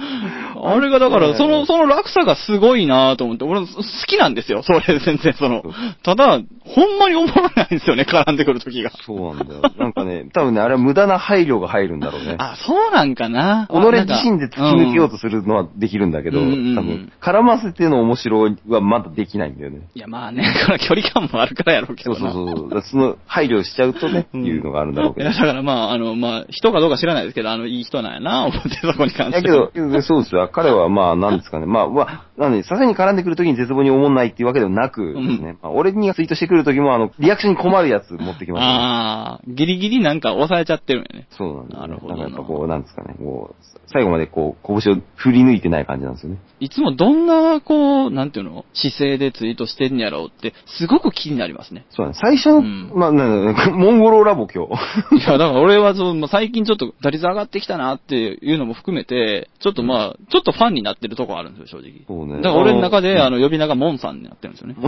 [0.64, 3.68] あれがだから、その、その落差がすごいなと思って、俺好
[4.08, 5.64] きなんですよ、それ全然その。
[6.04, 8.92] ただ、ほんまに思わないんですよね、絡んでくる時が。
[9.06, 9.62] そうなんだよ。
[9.78, 12.36] なんかね、多分ね、あれは無駄な配慮が入るんだろうね。
[12.38, 13.68] あ、そうなんかな。
[13.72, 19.82] 己自身で突き抜けようとするのはできるんだけど、うんうんうん多分、絡ませての面白いはまだできないんだよね。
[19.94, 22.32] いや、まあね、 これ距離感もあるからやろうけそうどな。
[22.32, 22.64] そうそう。
[22.66, 25.30] だからその配慮しちゃうとね、うんいうのがあるんだろうけど。
[25.30, 29.66] いや、だからまあ、あの、まあ、人かどうか知らないですけど、あの、いい人なんやな、思って、そこに関しては。
[29.68, 30.50] だけど、そうですよ。
[30.52, 31.66] 彼はまあ、なんですかね。
[31.66, 32.02] まあ、ま
[32.38, 35.58] あ、なんで、さすがに絡んでくるときに絶望に思んないっていうわけではなくですね。
[35.62, 38.68] まあ、俺にツイートしてくるときも、あの、リアクションに困るやつ持ってきます、ね。
[38.68, 41.28] ああ、ギリギリなんか抑えちゃってるんやね。
[41.32, 41.82] そうなんです、ね。
[41.82, 43.16] なるほどななんかやっぱこう、なんですかね。
[43.20, 46.40] こう、最後までこう、拳を振り抜いてない感じなんですよね。
[46.60, 51.86] いつもどんな、こう、なんていうの姿勢でツイートしてんやろうって、すごく気になりますね。
[51.90, 52.22] そうなんです。
[52.22, 54.74] 最初の、うんまあ、なんだモンゴロラボ今日。
[55.18, 62.06] いや、だから俺はそう、まあ、最近ちょっと打率上がってきたなっていうのも含めて、ちょっとまあ、ちょっとファンになってるとこあるんですよ、正直。
[62.08, 64.76] そうねだから俺の中で、あの、呼び名がモンさんになってるんですよね。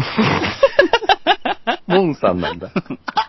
[1.88, 2.72] モンさんなんだ。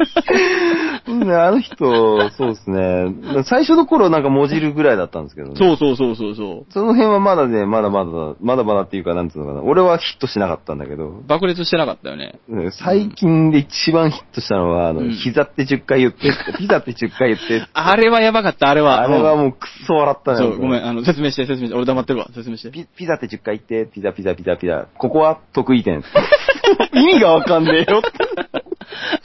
[1.06, 3.14] うんね、あの人、そうですね。
[3.44, 5.54] 最初の頃なんかもじるぐらいだったんですけどね。
[5.56, 6.72] そうそうそうそうそう。
[6.72, 8.10] その辺はまだね、まだまだ、
[8.40, 9.62] まだまだっていうか、なんつうのかな。
[9.62, 12.38] 俺はヒットしなかったんだけど、爆裂してなかったよね。
[12.48, 19.00] ね最近で一番ヒットしたのは、あの、うん膝って10回言って、ピザって10回言って、 あれはやばかった、あれは。
[19.00, 20.34] あれはうもうくっそ笑ったん。
[20.36, 20.40] ね。
[20.40, 21.76] そう、ごめん、あの、説明して、説明して。
[21.76, 22.70] 俺黙ってるわ、説明して。
[22.70, 24.86] ピピザって10回言って、ピザピザピザピザ。
[24.96, 26.02] ここは得意点。
[26.94, 28.02] 意味がわかんねえよ。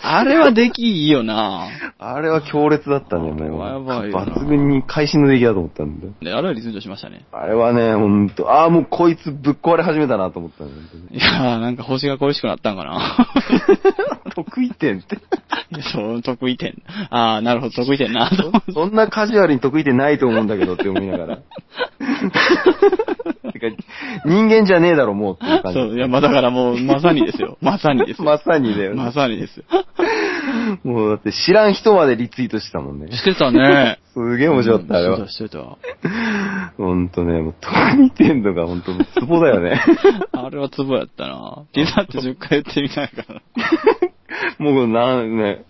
[0.02, 3.64] あれは出来いいよなあれは強烈だったね、もう。
[3.64, 6.14] あれはやばいよな抜群に会心の出来だと思ったんだよ。
[6.22, 7.26] で、あれはリツイートしましたね。
[7.32, 10.80] あれはね、ほんと、ああ、もうこいつぶっ壊れ始めたなと思ったんだよ。
[10.92, 13.28] 本当にいやー、なんか星が恋しくなったんかな
[14.36, 15.18] 得意点って。
[15.94, 16.76] そう、得意点。
[17.10, 18.72] ああ、なるほど、得意点な、と思って。
[18.72, 21.38] そんなカジュアルに得意点ないと思うんだけどって思いながら。
[23.52, 23.68] てか
[24.26, 25.80] 人間じゃねえだろ、もうっていう感じ。
[25.80, 27.58] そう、いや、まあだからもう、まさにですよ。
[27.62, 28.26] まさにですよ。
[28.26, 28.98] まさにだよね。
[28.98, 29.66] まさにですよ。
[30.84, 33.12] もうだって知らん人までリツイートしてたもんね。
[33.12, 34.00] してたね。
[34.14, 35.28] すげえ面白かった、あれは。
[35.30, 35.68] してた、して
[36.78, 39.82] ほんとね、もう得意点とかほんとツボだよね。
[40.32, 40.42] た。
[40.46, 41.64] あれはツボやったな。
[41.74, 43.42] ピザって10回言ってみないから。
[44.60, 45.66] もうなんね、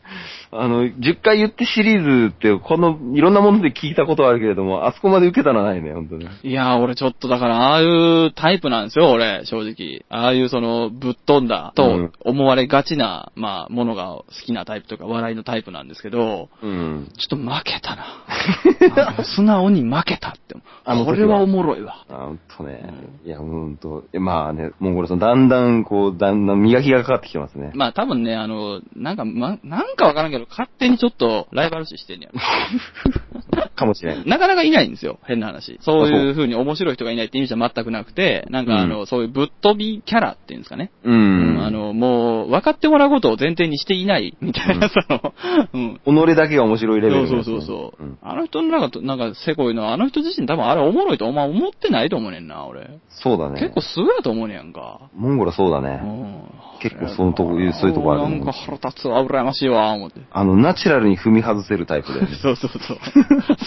[0.61, 6.27] あの、10回言ってシリーズって、この、いろんなもので聞いたことはあるけれども、あそこまで受けたのはないね、ほんとね。
[6.43, 10.05] いやー、俺ちょっとだから、ああいうタイプなんですよ、俺、正直。
[10.09, 17.11] ああいうその、ぶっ飛んだうとん思われがちな、まあ、ものが好きなタイプとか、笑いのタイプなんですけど、うん。
[17.17, 19.23] ちょっと負けたな。
[19.35, 20.55] 素直に負けたって。
[20.85, 22.05] あこれはおもろいわ。
[22.09, 22.93] あほんとね。
[23.25, 27.71] いや、ほんと、まあね、モンゴルさん、だんだん、こう、だんだん磨きがかかってきてますね。
[27.73, 33.65] まあ多分ね、あの、なんか、ま、なんかわからんけど、れ勝手にちょっとライバル視してんねやろ。
[33.75, 34.27] かもしれん。
[34.27, 35.77] なかなかいないんですよ、変な話。
[35.81, 40.91] そういう風に面白い人がいないって意味じゃ全くなくて、なんかあの、うそういうぶっ飛びキャラっていうんですかね。
[41.03, 41.65] ううんん。
[41.65, 45.33] あの、もう、分かってもらうことを前提にしていない、みたいな、その、
[45.73, 46.25] うん。
[46.27, 52.89] 己だけが面白いレベルそうそうそうそう、んあの人のなんか、なんか、せこいのは、あの人自身多分あれおもろいとお前思ってないと思うねんな、俺。
[53.09, 53.59] そうだね。
[53.59, 54.99] 結構すぐやと思うねやんか。
[55.15, 55.95] モンゴルはそうだうね。
[55.95, 56.65] ん。
[56.81, 60.21] 結構そのとこそういうとこあるなんか腹立つわ、羨ましいわ、思って。
[60.29, 62.35] あの、ナチュラルに踏み外せるタイプだよね。
[62.41, 62.97] そうそうそう。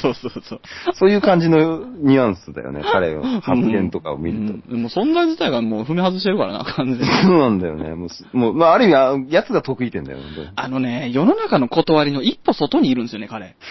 [0.00, 0.60] そうそうそう。
[0.94, 4.54] そういう感じのニュアンスだよね、彼の発言とかを見ると。
[4.70, 7.04] うん、もう存在自体がもう踏み外してるからな、完全に。
[7.22, 7.94] そうなんだよね。
[7.94, 10.24] もうす、もう、まあ、ある意味あ、やつが得意点だよね。
[10.56, 13.56] あのね、世の中の断りの一歩外にいるんですよね、彼。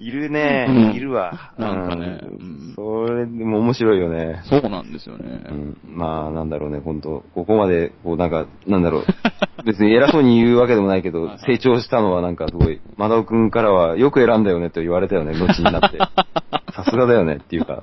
[0.00, 1.52] いるね、うんいるわ。
[1.58, 4.42] なんかねううんそれでも面白いよね。
[4.48, 5.44] そうなんですよね。
[5.50, 9.04] うん、まあ、なんだろうね、本当ここまで、こう、なんか、なんだろう。
[9.66, 15.98] 別に偉そうに言うわけでもないけど成長したのはなんかすごい、マダオくんからはよく選んだよねと言われたよね、後になって。
[16.72, 17.82] さすがだよねっていうか、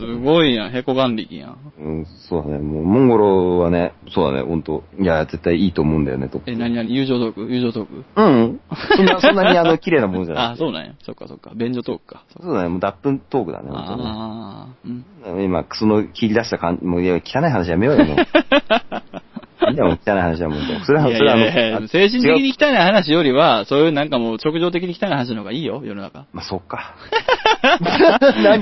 [0.00, 1.58] すごいやん、ヘコ眼力やん。
[1.78, 6.40] うん、そうだね、もう、モンゴロはね、そうだね、本当いや、絶対いいと思うんだよね、と。
[6.46, 7.40] え、何々友情トーク？
[7.52, 8.04] 友情トーク？
[8.16, 8.60] うん。
[8.96, 10.44] そんな、そんなにあの、 綺麗なものじゃない。
[10.52, 10.92] あ、そうなんや。
[11.02, 11.52] そっかそっか。
[11.54, 12.24] 便所トークか。
[12.40, 14.02] そうだね、もう脱粉トークだね、本当ね。
[14.06, 15.44] ああ、うん。
[15.44, 18.16] 今、クソの切り出した感じ、もう、いや、汚い話やめようよ、もう。
[19.68, 20.60] いいん汚い話はもう。
[20.84, 26.26] それは、それはあのいやいやあ精神的に汚い話よりは、そういうなんかもう直情的に汚い話の方がいいよ、世の中。
[26.32, 26.94] まあ、そっ か。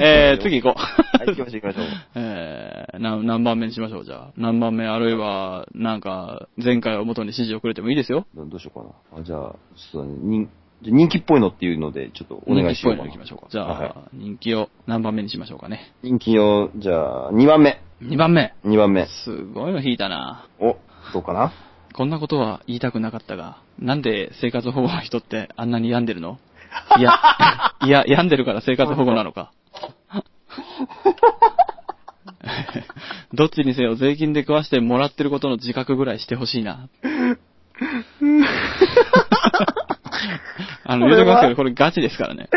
[0.00, 1.18] えー、次行こう。
[1.18, 1.84] はい、行きましょう、行きましょう。
[2.16, 4.28] えー、何何番目にしましょう、じゃあ。
[4.36, 8.26] 何番目、あるいは、なんか、前回を元に指示をくれてもいいですよ。
[8.34, 9.20] どどうしようかな。
[9.20, 9.38] あじゃあ、
[9.76, 10.48] ちょっとね、人
[10.82, 13.08] 人気っぽいのっていうので、ちょっとお願いしようかな。
[13.08, 13.46] 人気っぽいの行きましょうか。
[13.50, 15.92] じゃあ、はい人気を何番目にしましょうかね。
[16.02, 17.80] 人気を、じゃあ、2番目。
[18.02, 18.54] 2番目。
[18.64, 19.06] 2番目。
[19.06, 20.46] すごいの引いたな。
[20.60, 20.76] お、
[21.12, 21.52] どうかな？
[21.94, 26.38] こんなことは言いたくなかったが、なんで生活保護の人ってあんなに病んでるの？
[26.98, 27.12] いや、
[27.84, 29.52] いや、病んでるから生活保護なのか。
[33.32, 36.88] どっちにせよ税金で食わしてもらってることの自覚ぐらいしてほしいな。
[40.84, 42.48] あの、言うときますけど、これガチですからね。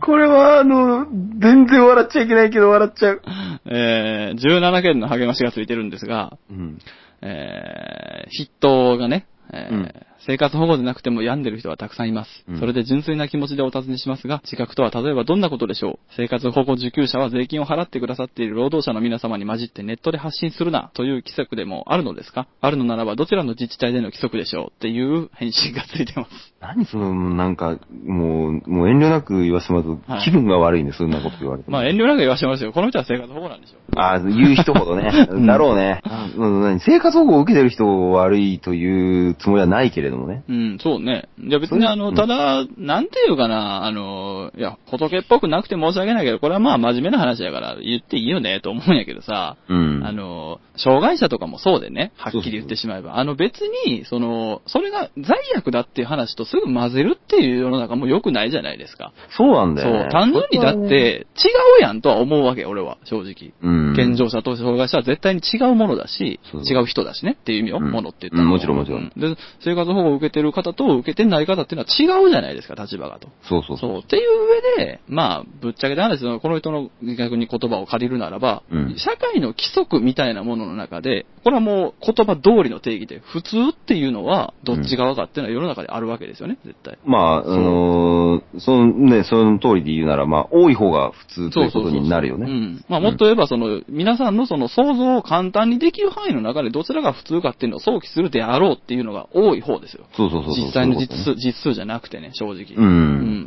[0.00, 1.06] これは、あの、
[1.38, 3.22] 全然笑っちゃいけないけど笑っちゃう。
[3.66, 6.78] えー、17件の励ましがついてるんですが、うん。
[7.22, 9.92] えー、筆頭がね、えーうん。
[10.28, 12.44] 生活保護でなくても病んでる人はたくさんいます。
[12.48, 15.98] うんそれで純粋な気持ちでお尋ねしますが、自覚とは例えばどんなことでしょう？
[16.18, 22.46] 生活保護受給者は税金を払ってくださっている労働者の皆様に混じってネットで発信するなという規則でもあるのですか？
[22.60, 24.66] あるのならばどちらの自治体での規則でしょう？
[24.74, 26.30] っていう返信がついてます。
[26.60, 31.76] 何その、なんか、もう、もう遠慮なく言わせてもらうと、はい気分が悪いね、そんなこと言われても。
[31.76, 32.72] まあ遠慮なく言わせてもらいますよ。
[32.72, 33.80] この人は生活保護なんでしょう。
[33.96, 35.28] ああ、言う人ほどね。
[35.30, 36.02] う んだろうね。
[36.36, 36.80] うん何？
[36.80, 40.44] 生活保護を受けてる人を悪いというつもりはないけれどもね。
[40.48, 41.28] うん、そうね。
[41.38, 50.02] いや別にあの、うんただ、なんていうかな、あの、いや、仏っぽくなくて申し訳ないけど、これはまあ真面目な話だから言っていいよね、と思うんやけどさ、うん。
[50.04, 53.16] あの、障害者とかもそうでね、はっきり言ってしまえば。
[53.16, 59.12] あの別に、その、それが罪悪だっていう話とすぐ混ぜるっていう世の中も良くないじゃないですか。
[59.36, 60.06] そうなんだそよね。
[60.08, 61.48] う、単純にだって、違
[61.80, 63.52] うやんとは思うわけ、俺は、正直。
[63.62, 63.96] うん。
[63.96, 73.28] 健常者と障害者は絶対に違うものだし、そう違う人だしねっていう意味よ、うんものって言ったら、うんもちろんもちろんうで、生活保護を受けてる方と受けてない方っていうのは違うじゃないですか、立場がと。
[73.42, 73.90] そうそうそう。
[73.90, 74.02] そう。
[74.02, 86.98] っていう上で、まあ、ぶっちゃけた話、この人の逆に言葉を借りるならば、うん社会の規則みたいなものの中で、これはもう言葉通りの定義で、普通っていうのは、どっち側かっていうのは世の中であるわけですよね、絶対。
[87.06, 92.46] まあ、あのーそのね、その通りで言うなら、まあ、多い方が普通ということになるようね。
[92.50, 92.84] ん。
[92.86, 100.04] まあ、もっと言えば、その、皆さんのその想像を簡単にできる範囲の中でどちらが普通かっていうのを想起するであろうっていうのが多い方ですよ。
[100.14, 100.66] そうそうそうそう。
[100.66, 102.74] 実際の実数、実数じゃなくてね、正直。
[102.76, 102.84] うん。
[102.84, 102.90] う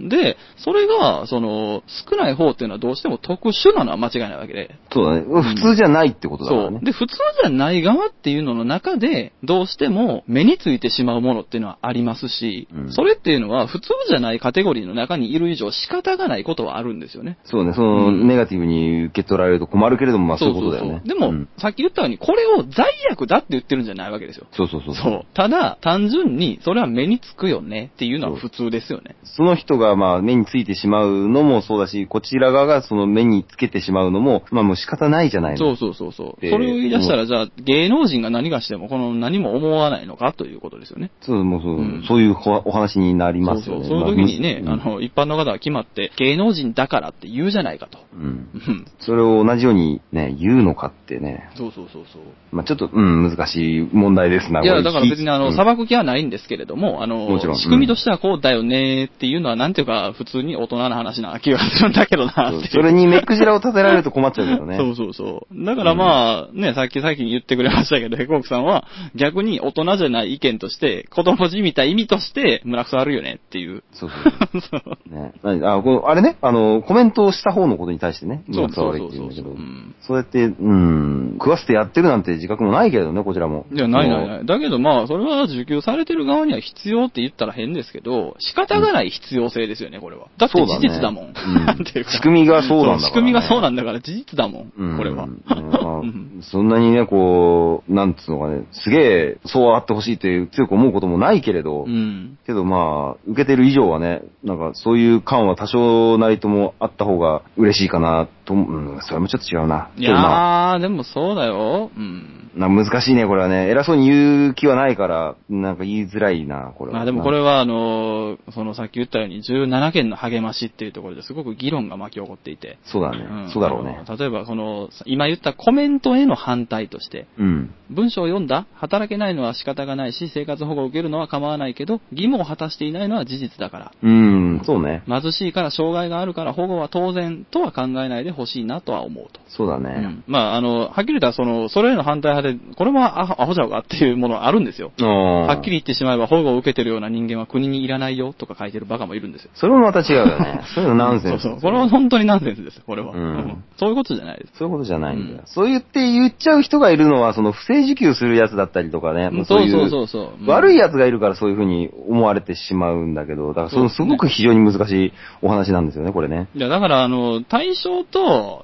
[0.07, 4.75] んで、それが、その、少ない方っていうのはどうしても特殊なのは間違いないわけで。
[4.91, 5.21] そうだね。
[5.21, 6.69] 普通じゃないってことだからね。
[6.77, 6.85] そう。
[6.85, 17.37] で、普通じゃない側っていうのの中で、どうしても目についてしまうものっていうのはありますし、うんそれっていうのは普通じゃないカテゴリーの中にいる以上仕方がないことはあるんですよね。
[17.45, 21.01] そうね、その、うんネガティブに受け取られると困るけれども、まあそういうことだよね。
[21.05, 24.47] でも、うんさっき言ったように、これを罪悪だって言ってるんじゃないわけですよ。
[24.51, 24.95] そうそうそう。
[24.95, 25.25] そう。
[25.33, 29.15] ただ、単純に、それは目につくよねっていうのは普通ですよね。
[29.23, 35.57] その人がまあ目についてしまうのもそうだし、こちら側がその目につけてしまうのも、まあもう仕方ないじゃないの。
[35.57, 36.41] そうそうそうそう。
[36.41, 41.09] でそれを言い出したら、じゃあ、現芸能人が何がしても、この何も思わないのかということですよね。
[41.21, 43.87] そう、もうそう、うんそういうおお話になりますよね。
[43.87, 44.07] そうそう。
[44.07, 47.99] その時にね、まあの、一般の方が決まって、芸能人だからって言うじゃないかと。
[48.13, 48.21] うん。
[48.21, 48.85] うん。
[48.99, 51.49] それを同じようにね、言うのかってね。
[51.55, 52.21] そうそうそうそう。
[52.51, 54.61] まあちょっと、うん、難しい問題ですな。
[54.61, 62.51] いや、だから別にあの、うん裁く気はないんですけれども、あのもちろん、仕組みとしてはこうだよねっていうのは、なんていうか、普通に大人な話な気がするんだけどな。
[62.71, 64.77] それに目くじらを立てられると困っちゃうけどね。
[64.81, 65.65] そうそうそう。
[65.65, 73.83] だからまあ、ね、さっきさっき言ってくれましたけど、ヘコークさんは、逆に大人じゃない意見として、子供じみた意味として、村くそあるよねっていう。
[73.91, 74.61] そうそう。
[74.61, 74.81] そう
[75.13, 83.65] ね、あこのあれね、あの、コメントをした方のことに対してね、そう今悪いそうそうそうって言うんだけど、うんそうやって、うん、食わせてやってるなんて自覚もないけれどね、こちらも。
[83.71, 84.45] いや、ないないない。
[84.45, 90.27] だけどまあ、それは受給されてる側には必要って言ったら変ですけど、仕方がない必要性ですよね、これは。
[90.37, 91.25] だって事実だもん。
[91.27, 91.33] ね
[91.65, 95.27] なんていうか仕組みがそうなんだからね仕組みがそうなんだから事実だもん、うんこれは。
[95.27, 97.15] ねまあ うんそんなにね、こ
[97.50, 97.50] う、
[97.87, 102.37] なんつうのかね、すげえ、そうあってほしいって強く思うこともないけれど、うん。
[102.45, 109.89] けどまあ、受けてる以上はね、なんかそういう感は多少なりともあった方が嬉しいかなと、うん、それもちょっと違うな。
[109.95, 111.91] いやー、でもそうだよ。
[111.95, 112.49] うん。
[112.55, 113.69] な難しいね、これはね。
[113.69, 116.97] 偉そうに言う気はないから、なんか言いづらいな、これは。
[116.97, 122.77] まあでもこれは、あの、そのさっき言ったように17件の励ましっていうところですごく議論が巻き起こっていて。
[122.83, 123.45] そうだね。
[123.47, 124.01] んそうだろうね。
[124.17, 127.73] 例えば、その、今言ったコメントへの反対として、うん。
[127.89, 128.65] 文章を読んだ？
[128.75, 133.91] 働けないのは仕方がないし、生活保護を受けるのは構わないけど、義務を果たしていないのは事実だから。
[134.03, 135.03] うん、そうね。
[135.07, 139.39] 貧しいから障害があるから保護は当然とは考えないでほしいなとは思うと。
[139.47, 139.93] そうだね。
[139.97, 144.91] うんまあ、あの、はっきり言ったら、その、それへの反対派で、これはアホアホちゃうかっていうものはあるんですよ。
[144.99, 149.51] ははっきり言ってしまえば、保護を受けてるような人間は国にいらないよとか書いてるバカもいるんですよ。
[149.53, 150.61] それもまた違うよね。
[150.73, 151.43] そういうのナンセンス。
[151.43, 151.61] そうそう。
[151.61, 153.13] これは本当にナンセンスです、これは。
[153.13, 154.53] うんうんそういうことじゃないです。
[154.57, 155.39] そういうことじゃないんだよ。
[155.39, 159.29] うんそう言って言っちゃう人がいるのは、その不正受給するやつだったりとかね。
[159.29, 160.29] もそういそうそうそう。
[160.41, 166.47] うん悪い奴がいるからそういうふうに思われてしまうんだけど、だからそのすごく非常に難しいお話なんですよね、これね。
[166.55, 168.20] いや、だから、あの、対象と、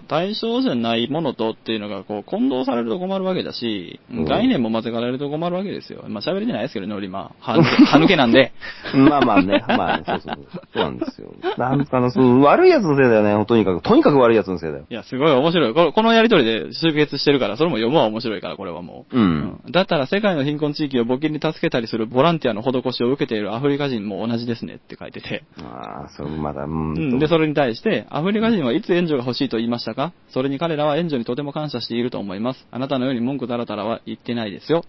[0.08, 6.04] 対象じゃないものとっていうのが、こう、混同されると困るわけだし、うん概念も混ぜられると困るわけですよ。
[6.08, 7.32] まあ、喋れてないですけどね、俺今。
[7.40, 8.52] は抜け、 は抜けなんで。
[8.94, 10.80] まあまあね、まあね、そうそうそう。
[10.80, 11.34] なんですよ。
[11.58, 13.82] なんかの、その悪い奴のせいだよね、とにかく。
[13.82, 14.86] とにかく悪い奴のせいだよ。
[14.90, 15.74] いや、すごい面白い。
[15.74, 19.20] このこのやりとりで集結してるから、それも読むは面白いから、これはもう。
[19.20, 19.60] うん。
[19.72, 25.44] だったら世界の貧困地域を募金に助けたりするボランティアの施しを受けているアフリカ人も同じですねって書いてて。
[25.62, 26.94] ああ、それもまだ、うん。
[26.94, 32.68] うん、で、それに対して、アフリカ人はいつ援助が欲しいと言いましたかそれに彼らは援助にとても感謝していると思います。
[32.72, 34.84] あなたのように文句だらだらは言ってないですよ。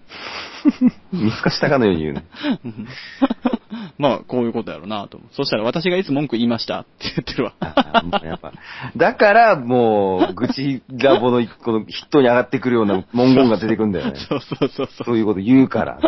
[1.13, 2.25] 見透かしたかのように言うね。
[3.99, 5.21] まあ、こういうことやろうなと。
[5.33, 7.55] そしたら私がいつ文句言いましたって言ってるわ。
[8.23, 8.53] やっぱ、
[8.97, 14.15] だから、もう、愚痴ラボの、この筆頭に上がってくるような文言が出てくるんだよね。
[14.29, 15.99] そうそうそうそそういうこと言うから。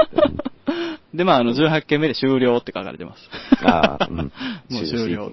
[1.14, 3.28] で、まあ、あの、18件目で終了って書かれてます。
[3.64, 4.16] ああ、うん。
[4.70, 5.32] もう終了。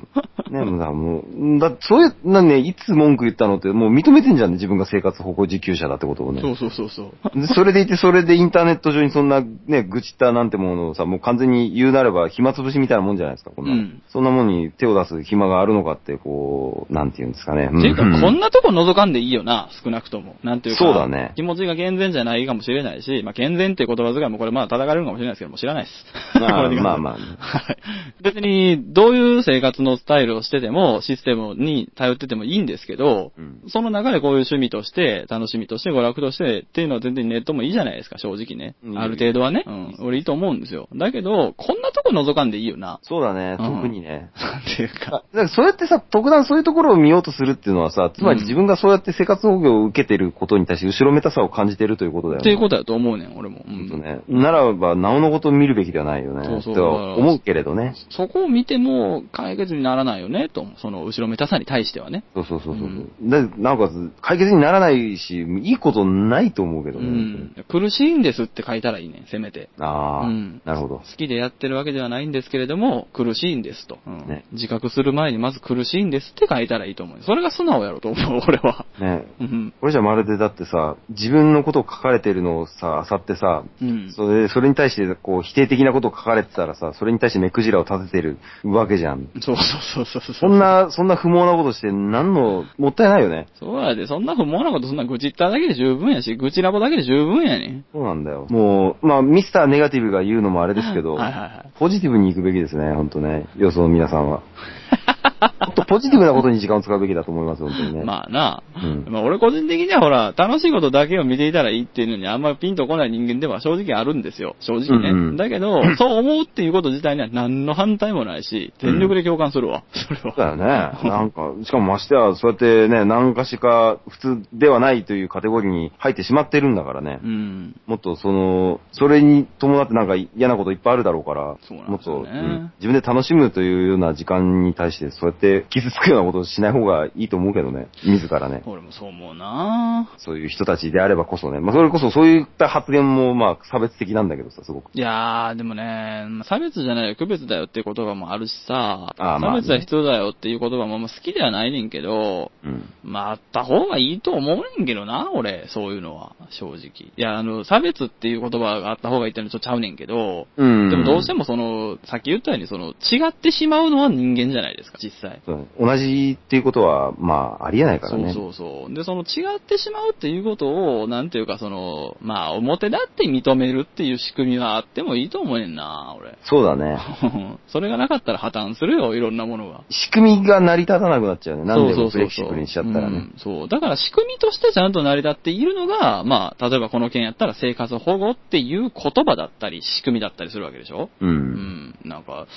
[0.50, 6.42] ね、もうだ、もう、だ、そういう、なんね、いつ文句言ったのって、もう認めてんじゃんね、自分が生活保護受給者だってことをね。
[6.42, 7.40] そうそうそうそう。
[7.40, 13.78] でそれでいて、それでインターネット上にそんなね、愚痴ったなんてものをさ、もう完全に言うなれば暇つぶしみたいなもんじゃないですか、こんなの。
[13.78, 17.68] うんそんなもんに手を出す暇があるのかって、こう、なんていうんですかね。
[17.68, 20.38] っていうか、んこんなとこ覗かんでいいよな、少なくとも。
[20.44, 20.84] なんていうか。
[20.84, 26.06] そうだね気持ちが健全じゃないかもしれないし、まあ、健全っていう言葉遣いもこれまあ叩かれるかもしれないですけども、知らないです。
[26.40, 27.78] まあ まあはい。
[28.22, 38.94] 別に、どういう生活のスタイルをしてても、システムに頼っててもいいんですけど、うんその中でこういう趣味として、楽しみとして、娯楽としてっていうのは全然ネットもいいじゃないですか、正直ねう。
[38.94, 39.64] んある程度はね。
[39.68, 39.96] うん。
[40.00, 40.88] 俺いいと思うんですよ。
[40.96, 43.00] だけど、こんなとこ覗かんでいいよな。
[43.04, 44.30] そうだね、うん特にね。
[44.40, 44.98] なんていうか。
[45.06, 52.42] だからそうやってさ、特段そういうところを見ようとするっていうのはさ、つまり自分がそうやって生活保護を受けてることに対して後ろめたさを感じてるということだよね。
[52.42, 53.66] っていうことだと思うねん、俺も。
[53.68, 54.22] うんとね。
[54.28, 56.46] ならば、なおのこと見るべきではないよね。
[56.46, 57.94] そうそうとは思うけれどね。
[58.10, 60.66] そこを見ても解決にならないよね、と。
[60.78, 62.24] その後ろめたさに対してはね。
[62.34, 62.84] そうそうそうそう。
[62.84, 67.08] うんで、なおかつ、解決にならないし、いいことないと思うけどうね。
[67.10, 67.56] ん。
[67.68, 69.70] 苦しいんですって書いたらいいね、せめて。
[69.80, 71.04] ああ、うんなるほど好。
[71.18, 74.00] きでやってるわけではないんですけれども、苦しいんですと。
[74.06, 77.18] うんね自覚する前にまず苦しいんですって書いたらいいと思う。
[77.22, 78.86] それが素直やろと思う、俺は。
[79.00, 79.26] ね。
[79.40, 79.74] うん。
[79.80, 84.12] これじゃまるでだってさ、自分のことを書かれてるのをさ、漁ってさ、うん。
[84.12, 89.30] それで、それに対して、こう、否定的なことを書かれてたらさ、それに対して目くじらを立ててるわけじゃん。
[89.40, 90.36] そうそうそうそう。
[90.36, 90.60] そん。
[90.60, 93.48] な、そんな不毛なことして、何の、もったいないよね。
[93.56, 97.86] そうやで、そんな不毛なことそんな愚痴っただけで十分やし、愚痴ラボだけで十分やねん。
[97.94, 98.48] そうなんだよ。
[98.50, 101.72] もう、まあ、ミスターネガティブが言うのもあれですけど、はいはいはい。
[101.80, 103.48] ポジティブに行くべきですね、ほんとね。
[103.56, 104.42] 予想の皆さんは。
[105.42, 108.04] もっとポジティブなことに時間を使うべきだと思います、本当にね。
[108.04, 108.64] まあな。
[108.76, 114.56] うんまあ俺個人的にはほら、楽しいことだけを見ていたらいいっていうのにあんまりピンとこない人間では正直あるんですよ。
[114.60, 115.10] 正直ね。
[115.12, 119.84] うんうんだけど、 そう思うっていうこと自体には何の反対もないし、全力で共感するわ。
[119.92, 120.22] それは。
[120.22, 120.64] そうだよね。
[121.10, 127.20] なんか、しかもましては、そうやってね、何かしか普通ではないというカテゴリーに入ってしまってるんだからね。
[127.24, 127.76] うん。
[127.86, 137.88] もっとその、それに伴ってなんか嫌なこといっぱいあるだろうから、そうなんもっと、ですよねうん自分で楽しむというような時間に対して、そうやって傷つくようなことをしない方がいいと思うけどね。
[138.04, 138.64] 自らね。
[138.66, 141.60] 俺もそう思うなそういう人たちであればこそね。
[141.60, 144.92] まあ、それこそそういった発言も、まあ、差別的なんだけどさ、すごく。
[144.94, 152.84] いやー、でもね、差別じゃないよ、区別だよっていう言葉もあるしさ、あーまあね差別は必要だよっていう言葉もまあ好きではないねんけど、うん。
[153.04, 156.78] まあ、あった方がいいと思うねんけどな、俺、そういうのは、正直。
[156.78, 160.90] いや、あの、差別っていう言葉があった方がいいってのはちょっとちゃうねんけど、うん。
[160.90, 165.42] でもどうしてもその、さっき言ったように、その、違ってしまうのは人間じゃないですか、実際。
[165.80, 168.34] 同じっていうことは、まあ、ありえないからね。
[168.34, 168.94] そうそうそう。
[168.94, 176.38] で、その違ってしまうっていうことを、なんていうかその、まあ、表だって認めるっていう仕組みはあってもいいと思うねんな、俺。
[176.44, 176.98] そうだね。
[177.68, 179.82] それがなかったら破綻するよ、いろんなものが。
[179.90, 181.64] 仕組みが成り立たなくなっちゃうね。
[181.66, 183.18] 何でそうそうそうもフレキシブルにしちゃったらね。
[183.18, 183.68] うんそう。
[183.68, 191.10] だから仕組みとしてちゃんと成り立っているのが、まあ、例えばこの件やったら生活保護っていう言葉だったり、仕組みだったりするわけでしょ？
[191.22, 191.30] うん。
[191.30, 191.96] うん。
[192.06, 192.48] なんか、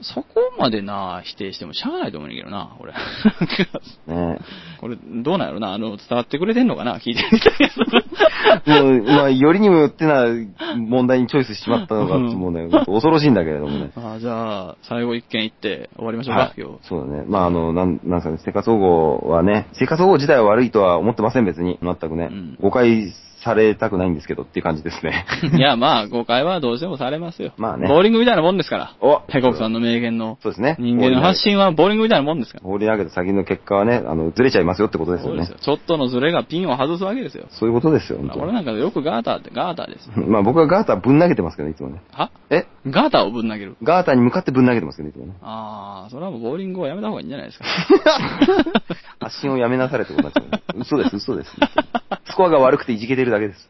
[0.00, 0.26] そこ
[0.58, 2.92] までな、否定してもしゃあないと思うんだけどな、俺。
[4.06, 4.38] ね
[4.78, 10.26] これ、どうなんやろなあの、伝わってくれてんのかな聞いてみたいやもう、まあ、よりにもよってな
[10.76, 13.90] 問題にチョイスしちまったのが、うんもうね、恐ろしいんだけれどもね。
[13.94, 13.98] つ。
[13.98, 16.78] あじゃあ、最後一件行って終わりましょうか、はい今日。
[16.82, 17.24] そうだね。
[17.26, 21.78] まあ、あの、なん、なんすかね、生活保護はね、生活保護自体は悪いとは思ってません、別に。
[21.82, 22.28] 全くね。
[22.30, 23.12] うん誤解
[23.42, 25.26] されたくないんですけどっていう感じですね。
[25.56, 27.52] いや、まあ、誤解はどうしてもされますよ。
[27.56, 28.92] まあねボーリングみたいなもんですから。
[29.00, 30.38] おペコクさんの名言の。
[30.42, 30.76] そうですね。
[30.78, 32.64] 人間の発信はボーリングみたいなもんですから。
[32.64, 35.76] 放り上げた先の結果はね、あの、ずれちゃいますよってことですよねそうですよ。。
[35.76, 37.46] ちょっとのズレがピンを外すわけですよ。
[37.50, 40.12] そういうことですよ、俺なんかよくガーターってガーターですよ。
[40.26, 42.00] まあ僕はガーターぶん投げてますけどね、いつもね。
[42.12, 42.30] は？
[42.50, 42.66] え？
[42.88, 43.76] ガーターをぶん投げる。
[43.82, 45.34] ガーターに向かってぶん投げてますけどね、いつもね。
[45.42, 47.64] あー、それはもうボーリングをやめた方がいいんじゃないですか。
[49.20, 50.82] 発信をやめなされってことになっちゃうね。
[50.82, 51.50] 嘘です、嘘です。
[52.30, 53.68] スコアが悪くていじけてるだけです。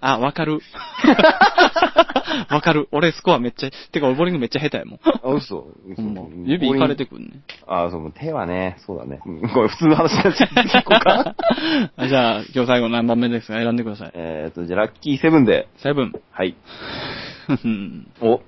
[0.00, 0.60] あ、わかる。
[2.50, 2.88] わかる。
[2.92, 5.00] 俺スコアめっちゃ、てか俺ボーリングめっちゃ下手やもん。
[5.04, 5.66] あ、嘘。
[5.88, 7.30] 嘘ほんま指いかれてくんね。
[7.66, 9.20] あ、そう、手はね、そうだね。
[9.24, 11.34] う んこれ普通の話になっちゃって、ここか。
[11.96, 13.54] あじゃあ、今日最後何番目ですか？
[13.54, 14.10] 選んでください。
[14.14, 15.68] えーと、じゃあラッキーセブンで。
[15.76, 16.12] セブン。
[16.30, 16.54] はい。
[17.48, 18.40] うんお、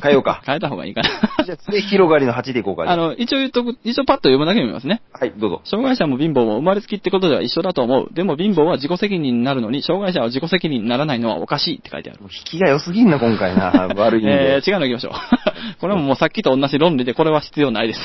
[0.00, 0.42] 変えようか。
[0.44, 1.44] 変えた方がいいかな。
[1.44, 2.90] じゃあ、末広がりの8でいこうか。
[2.90, 5.02] あの、一応言っとく、一応パッと読むだけ読みますね。
[5.12, 5.60] はい、どうぞ。
[5.64, 8.08] 障害者も貧乏も生まれつきってことでは一緒だと思う。
[8.12, 12.20] でも貧乏は自己責任になるのに、障害者は自己責任にならないのはおかしいって書いてある。
[12.22, 13.70] 引きが良すぎんな、今回な。
[13.96, 14.54] 悪い意味で。
[14.56, 15.12] えー、違うの行きましょう。
[15.80, 18.00] これももうさっきと同じ論理で、これは必要ないです。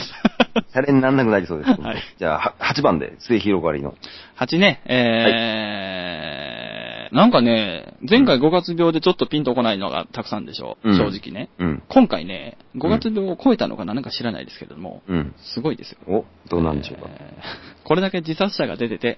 [0.74, 1.70] シャレになんなくなりそうです。
[1.82, 3.96] はいじゃあ、は8番で、末広がりの。
[4.38, 10.78] 8ね、えー、なんかね、前回5月病でちょっとピンとこないのがたくさんでしょ？
[10.84, 10.92] う。
[10.92, 11.50] うん正直ね。
[11.60, 11.84] うん。
[11.90, 15.36] 今回ね、5月病を超えたのか何か知らないですけれども、うん。
[15.54, 15.98] すごいですよ。
[16.08, 17.10] お、どうなんでしょうか？
[17.10, 19.18] えーこれだけ自殺者が出てて、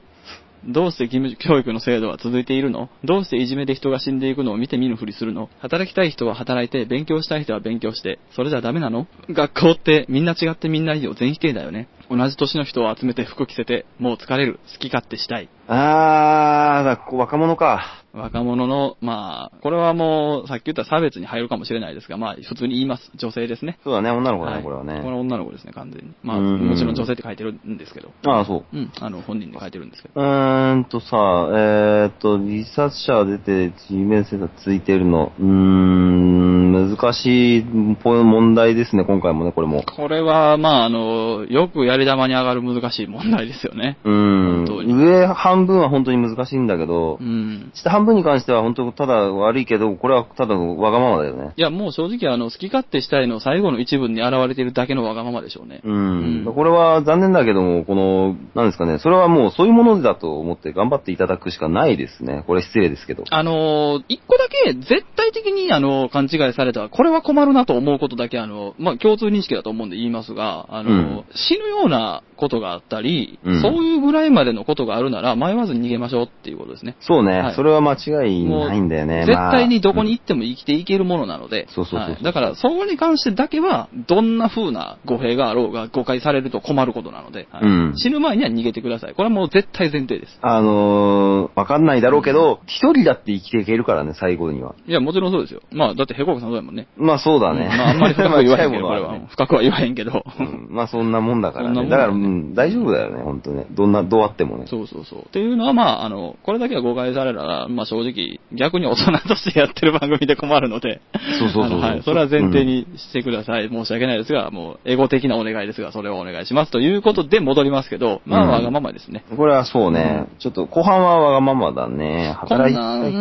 [0.64, 2.90] どうして義務教育の制度は続いているの？
[3.04, 5.50] どうしていじめで人が死んでいくのを見て見ぬふりするの？
[5.60, 9.08] 働きたい人は働いて、勉強したい人は勉強して、それじゃダメなの？
[9.30, 11.16] 学校ってみんな違ってみんないいよ。
[11.16, 11.88] 全否定だよね。
[12.10, 14.60] 同じ年の人を集めて服着せて、もう疲れる。
[14.74, 15.49] 好き勝手したい。
[15.68, 17.99] あー、だ若者か。
[18.14, 23.12] 若者の、まあ、これはもう、さっき言った差別に入るかもしれないですが、まあ、普通に言います。
[23.16, 23.78] 女性ですね。
[23.84, 25.01] そうだね、女の子だね、はいこれはね。
[25.01, 26.14] これは女の子ですね、完全に。
[26.24, 28.12] まあ、うんもちろん女性って書いてるんですけど。
[28.26, 28.78] ああ、そう。
[28.78, 30.22] うん、あの、本人で書いてるんですけど。
[30.22, 31.18] うーんとさ、
[31.51, 35.32] えーっと、自殺者出て地面センサーついてるの。
[35.39, 37.64] うーん、難しい
[38.01, 39.84] ポ問題ですね、今回もね、これも。
[39.84, 43.97] これは、まあ、あの、よくやり玉に上がる難しい問題ですよね。
[44.03, 47.72] うーん上半分は本当に難しいんだけどう、ん。
[47.74, 51.54] 下半分に関しては本当ただ悪いけど、これはただのわがままだよね。
[51.56, 55.82] いや、もう正直、あの、好き勝手したいの最後の一文に現れているだけのわがままでしょうね。
[55.84, 55.93] うん。
[55.93, 62.43] うんこれは残念だけども、この、なんですかね、それはもうそういうものだと思って頑張っていただくしかないですね。
[62.47, 63.24] これ失礼ですけど。
[63.30, 76.95] あの、一個だけ絶対的に、あの、勘違いされた、これは困るなと思うことだけ、あの、まあ、共通認識だと思うんで言いますが、あの、うん死ぬようなことがあったり、うんそういうぐらいまでのことがあるなら、迷わずに逃げましょうっていうことですね。
[77.02, 79.26] そうね、はいそれは間違いないんだよね。
[79.26, 89.14] 絶対にどこにま行っても生きていけるものなので、そうそうそうだから、そこに関してだけは、どんな風な語弊があろうが誤解されると困ることなので、はいうん死ぬ前には逃げてください。
[89.14, 90.38] これはもう絶対前提です。
[90.42, 94.76] あ、あのー、わかんないだろうけど、一人だって生きていけるからね、最後には。
[94.88, 95.62] いや、もちろんそうですよ。
[95.72, 96.88] まあ、だってヘコクさんそうやもんね。
[96.98, 97.68] まあそうだね。
[97.68, 99.20] まあ、あんまり深くは言わへんけど、 これは。
[99.30, 100.24] 深くは言わへんけど。
[100.40, 101.90] うんまあそんなもんだからね。
[101.90, 103.66] だから、うん、大丈夫だよね、本当ね。
[103.72, 104.66] どんな、どうあってもね。
[104.68, 105.20] そうそうそう。
[105.22, 111.00] っていうのは、まあ、あの、これだけは誤解されたら、まあ正直、逆に大人としてやってる番組で困るので、
[111.40, 112.04] そうそうそうはい。
[112.04, 113.70] それは前提にしてください。
[113.70, 116.72] 申し訳ないですが、もう、エゴ的なお願いですが、それをお願いします。
[116.72, 119.24] ということで戻りますけど、まあ、うんわがままですね。
[119.36, 120.28] これはそうね。
[120.40, 122.36] ちょっと後半はわがままだね。
[122.48, 123.14] こんな、働いたい。
[123.14, 123.18] う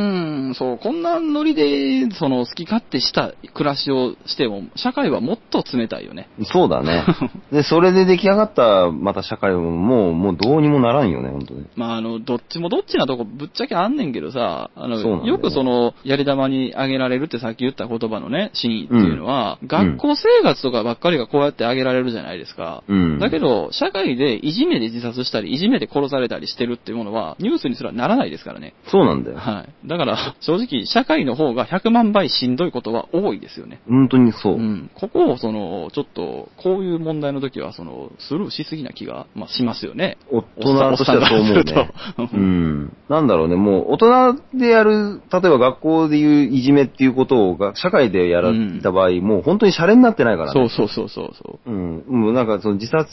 [0.50, 6.28] ん、そう、こんなノリで、その、好き勝手した暮らしをしても、社会はもっと冷たいよね。
[6.42, 7.04] そうだね。
[7.52, 11.66] で、それで出来上がった、また社会も、もう、もうどうにもならんよね、本当に。
[11.76, 14.38] まあ、あの、どっちもどっちなとこぶっちゃけあんねんけどさ、
[14.74, 22.82] あの、よよくその、やり玉にあげられるってさっき言った言葉のね、真意っていうのは、学校生活とかばっかりがこうやってあげられるじゃないですか。
[22.88, 23.18] うん。
[23.18, 28.74] だけど、社会でいじめで自殺したり、いじめで殺されたりしてるっていうものは、ニュースにすらならないですからね。
[28.86, 29.38] そうなんだよ。
[29.38, 29.88] はい。
[29.88, 33.80] だから、正直、社会の方が100万倍しんどいことは多いですよね。
[33.88, 34.54] 本当にそう。
[34.54, 34.90] うん。
[34.94, 40.18] ここを、その、ちょっと、こういう問題の時は、その、スルーしすぎな気が、まあ、しますよね。
[40.30, 42.96] 大人としてはそう思うおっさんからねうん。
[43.08, 50.52] なんだろうね、もう大人でやる、例えば学校でいういじめっていうことをが社会でやられた場合、もう本当にシャレになってないからね。
[50.52, 51.70] そうそうそうそうそう。
[51.70, 52.04] うん。
[52.06, 53.08] もうなんかその自殺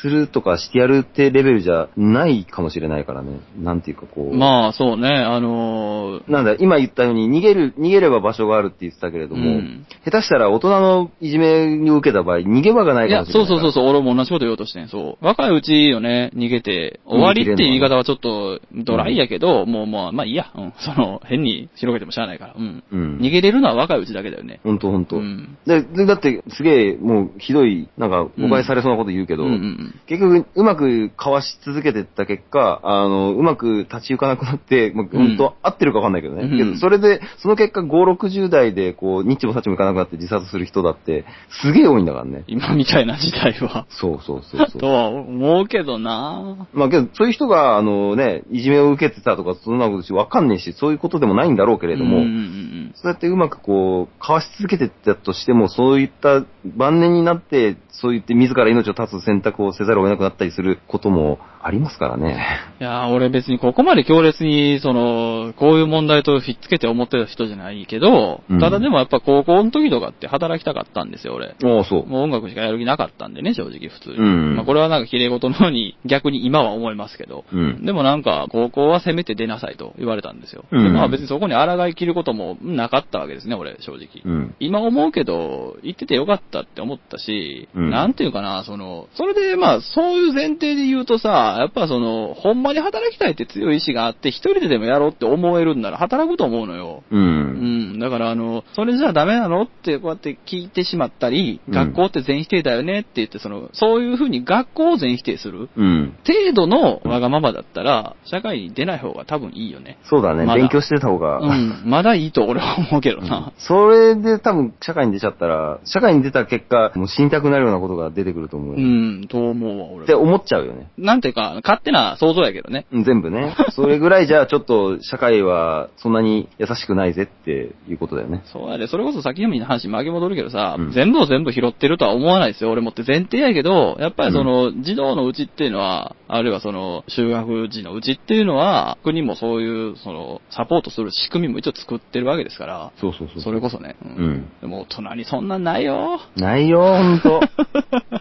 [0.00, 3.40] するとかしてやるってレベルじゃないかもしれないからね。
[3.58, 4.36] なんていうかこう。
[4.36, 13.56] まあ、そうね、あのーなんだ、今言ったように逃げる、逃げれば場所があるって言ってたけれども、うん下手したら大人のいじめを受けた場合、逃げ場がないいや、かもしれないから。
[13.56, 15.24] そうそうそうそう、俺も同じこと言おうとしてん、そう。
[15.24, 22.82] 若いうちよね、逃げて、終わりっていう言い方はちょっとドライやけど、もうまあ、まあいいや、うん、その、変に広げてもしゃあないから、うん。
[22.90, 24.60] うん逃げれるのは若いうちだけだよね。
[24.62, 25.16] ほんとほんと。
[25.16, 29.94] うんで、でだって、すげえ、もう、ひどい、なんか、誤解されそうなこと言うけど、うん。
[30.06, 36.42] 結局、うまくかわし続けてった結果、あの、うまく立ち行かなくなって、もううん本当、合ってるかわかんないけどね。
[36.44, 41.24] うんけど、それで、その結果、5、60代で、こう、ニッチもサッチもいかなくなって自殺する人だって、
[41.62, 42.44] すげえ多いんだからね。
[42.46, 43.86] 今みたいな時代は。
[43.88, 44.90] そうそうそうそとう。
[44.90, 62.46] は思うけどなまあけど、そういう人が、あのね、いじめを受けてたとか、そんなことし、わかんねえし、そういうことでもないんだろうけれども、うんうんうんそうやってうまくこう、かわし続けてったとしても、そういった晩年になって、そう言って自ら命を絶つ選択をせざるを得なくなったりすることもありますからね。
[62.80, 71.48] いやー俺別にここまで強烈に、その、こういう問題とひっつけて思ってた人じゃないけど、うんただでもやっぱ高校の時とかって働きたかったんですよ、俺。
[71.48, 72.06] ああ、そう。
[72.06, 74.16] もう音楽しかやる気なかったんでね、正直普通に。
[74.16, 77.44] うんまあこれはなんか綺麗事のように逆に今は思いますけど。
[77.52, 77.84] うん。
[77.84, 80.64] でもなんか、高校はせめて出なさいと言われたんですよ。
[80.70, 84.22] うんでまあ別にそこに抗い切ることもなかったわけですね、俺、正直。
[84.24, 84.54] うん。
[84.60, 97.02] 今思うけど、行っててよかったって思ったし、うんなんていうかな、その、それでまあ、そういう前提で言うとさ、やっぱその、ほんまに働きたいって強い意志があって、一人ででもやろうって思えるんなら働くと思うのよ。
[97.10, 97.16] う。
[97.16, 106.16] うんん、だからあの、それじゃダメなのってこうやって聞いてしまったり、うん学校って全否定だよねって言って、その、そういうふうに学校を全否定するうん。
[106.26, 109.98] 程度のわがままだったら、社会に出ない方が多分いいよね。
[110.04, 110.44] そうだね。
[110.44, 111.38] まだ勉強してた方が。
[111.38, 113.52] うん、まだいいと俺は思うけどな。
[113.58, 118.86] それで多分社会に出ちゃったら、社会に出た結果、もう死にたくなるようなことが出てくると思うよ。
[118.86, 118.90] う
[119.20, 120.90] ん、と思うわ、俺はって思っちゃうよね。
[120.98, 122.86] なんていうか、勝手な想像やけどね。
[122.92, 123.54] うん全部ね。
[123.72, 128.42] それぐらいじゃちょっと社会はそんなに優しくないぜっていうことだよね。
[128.46, 132.70] そうやで、それこそ先読みの話巻き戻るけどさ、うん全部を全部拾ってるとは思わないですよ。
[132.70, 143.42] 俺もって前提やけど、やっぱりその、児童のうちっていうのは、あるいはその、修学時のうちっていうのは、国もそういう、その、サポートする仕組みも一応作ってるわけですから、そうそうそう。
[143.42, 143.96] それこそね。
[144.04, 146.20] うんうんでも大人にそんなんないよ。
[146.36, 147.40] ないよ、ほんと。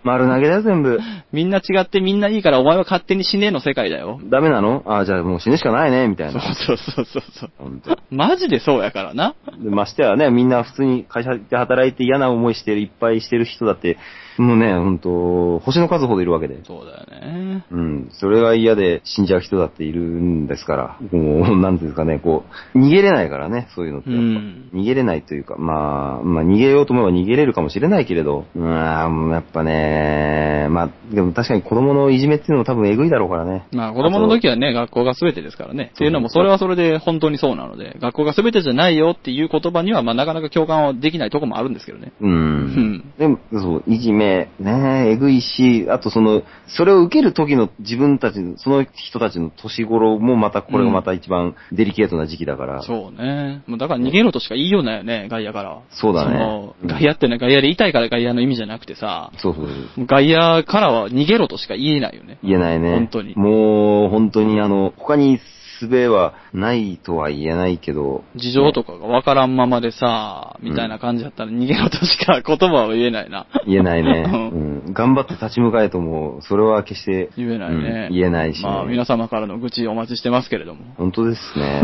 [0.03, 0.99] 丸投げだよ、全部。
[1.31, 4.19] みんな違ってみんないいからお前は勝手に死ねえの世界だよ。
[4.25, 4.83] ダメなの？
[4.85, 6.55] ああ、じゃあもう死ぬしかないね、みたいそうな。
[6.55, 7.51] そうそうそうそう。
[7.57, 7.97] ほんと。
[8.09, 9.35] マジでそうやからな。
[9.63, 13.97] でましてはね、みんな普通に会社で働いて嫌な思いしてる、いっぱいしてる人だって、
[14.37, 16.63] もうね、ほんと、星の数ほどいるわけで。
[16.63, 17.65] そうだよね。
[17.71, 18.09] うん。
[18.13, 24.29] それが嫌で死んじゃう人だっているんですから、もう、なんていうんですかね、こう、逃げれないからね、そういうのってうやっぱ。
[24.39, 24.69] ん。
[24.73, 30.67] 逃げれないというか、まあ、まあ逃げようと思えば逃げれるかもしれないけれど、うーん、やっぱね、ね。
[30.69, 33.67] まあ、でも確かに子供のいじめっていうのも多分えぐいだろうからね。
[33.71, 35.91] まあ子供の時はね、学校が全てですからね。
[35.95, 42.11] っていうのも、それはそれで本当にそうなので、学校が全てじゃないよっていう言葉には、まあなかなか共感はできないとこもあるんですけどね。
[42.21, 42.27] う。
[42.27, 43.13] うんん。
[43.17, 52.81] でも、そう、いじめ、ねえぐいし、あとその、それを受ける時の自分たちの、その人たちの年頃もまた、これがまた一番デリケートな時期だから。
[52.83, 53.63] そうね。
[53.67, 55.79] もうだから逃げろとしか言いようないよね、外野から。
[55.91, 56.39] そうだね
[56.85, 60.05] 外野ってね、外野で痛いから外野の意味じゃなくてさ、そうそうそう。
[60.05, 62.39] 外野からは逃げろとしか言えないよね。
[62.43, 62.88] 言えないね。
[62.95, 65.39] 本当にもう、本当にあの、他に
[65.79, 68.23] 術はないとは言えないけど。
[68.35, 73.47] 事情とかがわからんままでさ、みたいな感じだったら逃げろとしか言葉は言えないな。
[73.65, 74.25] 言えないね。
[74.27, 74.35] う
[74.89, 74.93] うん。
[74.93, 77.29] 頑張って立ち向かえとも、それは決して。
[77.37, 78.07] 言えないね。
[78.09, 78.69] うん言えないし、ね。
[78.69, 80.81] まあ皆様からの愚痴お待ちしてますけれども。
[80.97, 81.81] 本当ですね。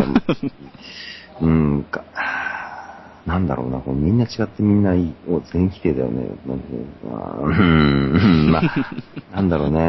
[1.41, 2.03] うん、か、
[3.25, 5.13] なんだろうな、こうみんな違ってみんないい。
[5.27, 6.27] お、全否定だよね。
[6.45, 6.65] なんで、
[7.03, 9.79] まあ、うん、 まあ、なんだろうね。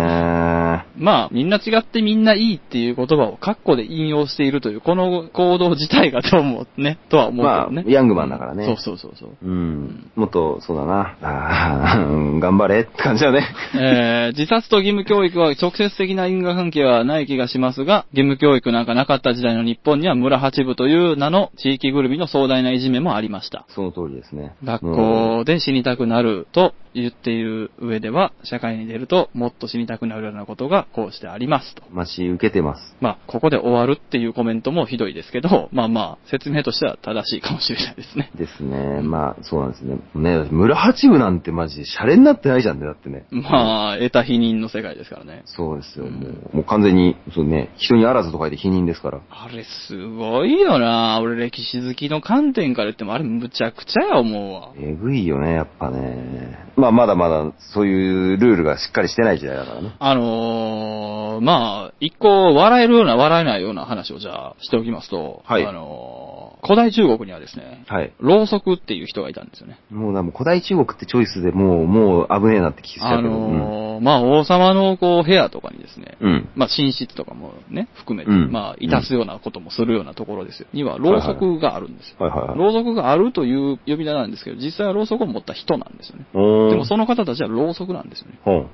[0.96, 8.64] まあ、みんな違ってみんないいっていう言葉をカッコで引用しているという、この行動自体がどうもね、とは思うけまあどね。、ヤングマンだからね。
[8.64, 9.30] そうそうそうそう。
[9.42, 10.10] うん。
[10.16, 11.16] もっと、そうだな。
[11.22, 11.98] あ
[12.40, 13.46] 頑張れって感じだね。
[13.76, 23.66] えー自殺と義務教育は直接的な因果関係はない気がしますが、義務教育なんかなかった時代の日本には村八部という名の地域ぐるみの壮大ないじめもありました。
[23.68, 24.54] その通りですね。
[24.64, 31.82] 学うん校で死にたくなると言っている上では、社会に出るともっと死にたくなるようなことがこうしてありますと。
[31.90, 32.96] 待ち受けてます。
[33.00, 38.30] まあ、ここで終わるっていうコメントもひどいですけど、まあまあ、説明としては正しいかもしれないですね。
[38.34, 39.02] ですね。
[39.02, 39.96] まあ、そうなんですね。
[40.14, 43.26] ね、村八部なんてマジ、シャレになってないじゃんね、だってね。
[43.30, 45.42] まあ、得た否認の世界ですからね。
[45.46, 46.06] そうですよ。
[46.06, 49.20] もうもう完全に、そうね、人にあらずと書いて否認ですから。
[49.28, 54.72] あれすごいよな俺歴史好きの観点から言ってもあれむちゃくちゃや思うわ。
[54.78, 56.66] えぐいよね、やっぱね。
[56.76, 59.94] まあ、まだまだ、そういうルールがしっかりしてない時代だからね。
[59.98, 66.35] あのー、まあ、一個笑えるような笑えないような話をじゃあしておきますと、はいあのー、
[66.66, 68.12] 古代中国にはですね、はい。
[68.18, 69.78] ろうそくっていう人がいたんですよね。
[69.90, 73.30] もうな、もう古代中国ってチョイスでもう、もう危ねえなって気しちゃあうけど。
[73.30, 76.28] のー、まあ、王様のこう、部屋とかにですね、うん。
[76.28, 76.48] うん。
[76.56, 80.66] まあ、寝室とかもね、含めて、うんまあ、いたすようなこともするようなところですよ。
[80.72, 82.16] には、ろうそくがあるんですよ。
[82.18, 82.58] はいはいはい。
[82.58, 86.26] ろうそくがあるという呼び名なんですけど、実際はろうそくを持った人なんですよね。
[86.34, 88.38] おーでもその方たちはろうそくなんですよね。
[88.42, 88.66] ほん。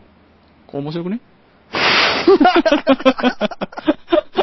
[0.67, 1.21] こう面白くね？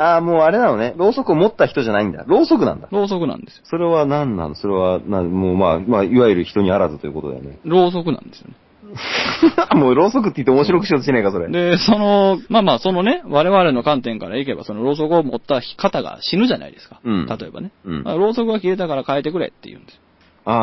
[0.00, 0.94] ああ、もうあれなのね。
[0.96, 2.24] ろうそくを持った人じゃないんだ。
[2.26, 2.88] ろうそくなんだ。
[2.90, 3.62] ろうそくなんですよ。
[3.64, 4.54] それは何なの？
[4.54, 7.58] それは、な、もうまあ、まあ、いわゆる人にあらずということだよね。
[7.64, 8.54] ろうそくなんですよね。
[9.74, 11.48] もうろうそくって言って面白くしようとしないか、それ。
[11.48, 17.00] で、その、まあまあ、そのね、我々の観点からいけば、そのろうそくを持った方が死ぬじゃないですか。
[17.02, 17.72] うん例えばね。
[17.84, 20.00] うんまあろうそくが消えたから変えてくれって言うんですよ。
[20.46, 20.54] あー、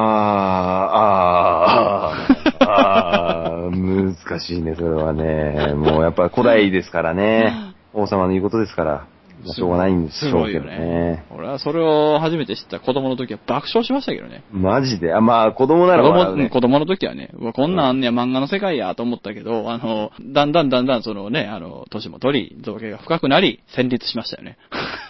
[2.59, 5.73] あー、あー、難しいね、それはね。
[5.73, 7.53] もうやっぱ古代ですからね。
[7.93, 9.07] 王様の言うことですから。
[9.45, 11.25] まあしょうがないんでしょうけどね。
[11.35, 14.43] 俺はそれを初めて知った子供の時は爆笑しましたけどね。
[14.51, 15.13] マジで？
[15.13, 16.49] あ、まあ、子供なら子供笑うね。
[16.49, 24.57] 子供の時はね、うわ、こんなんあんねや、漫画の世界やと思ったけど、あの、だんだんだんだんそのね、あの、年も取り、造形が深くなり、戦慄しましたよね。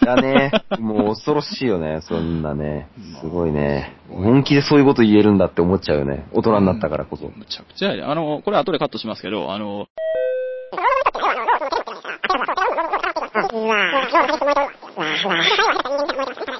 [0.04, 0.50] だね。
[0.80, 2.88] もう恐ろしいよね、そんなね。
[3.20, 3.94] すごいね。
[4.08, 6.26] 本気でそういうこと言えるんだって思っちゃうよね。
[6.32, 7.24] 大人になったからこそ。
[7.24, 8.04] むちゃくちゃやで。
[8.04, 9.86] あの、これ後でカットしますけど、あの、
[13.32, 16.52] 其实啊我还是想摸一下这个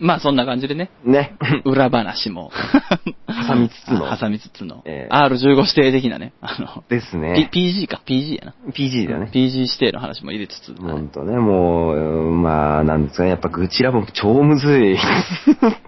[0.00, 1.36] まあそんな感じでね、ね。
[1.64, 2.50] 裏話も、
[3.48, 7.48] 挟みつつの挟みつつの、ええ R15 指定的なね、あの、ですね。
[7.52, 8.54] P- PG か、PG やな。
[8.72, 9.30] PG だね。
[9.32, 14.94] PG 指定の話も入れつつ、ほんとね、もう、うんまあ、なんですかね、やっぱ愚痴ラボも超むずい。
[14.96, 14.96] い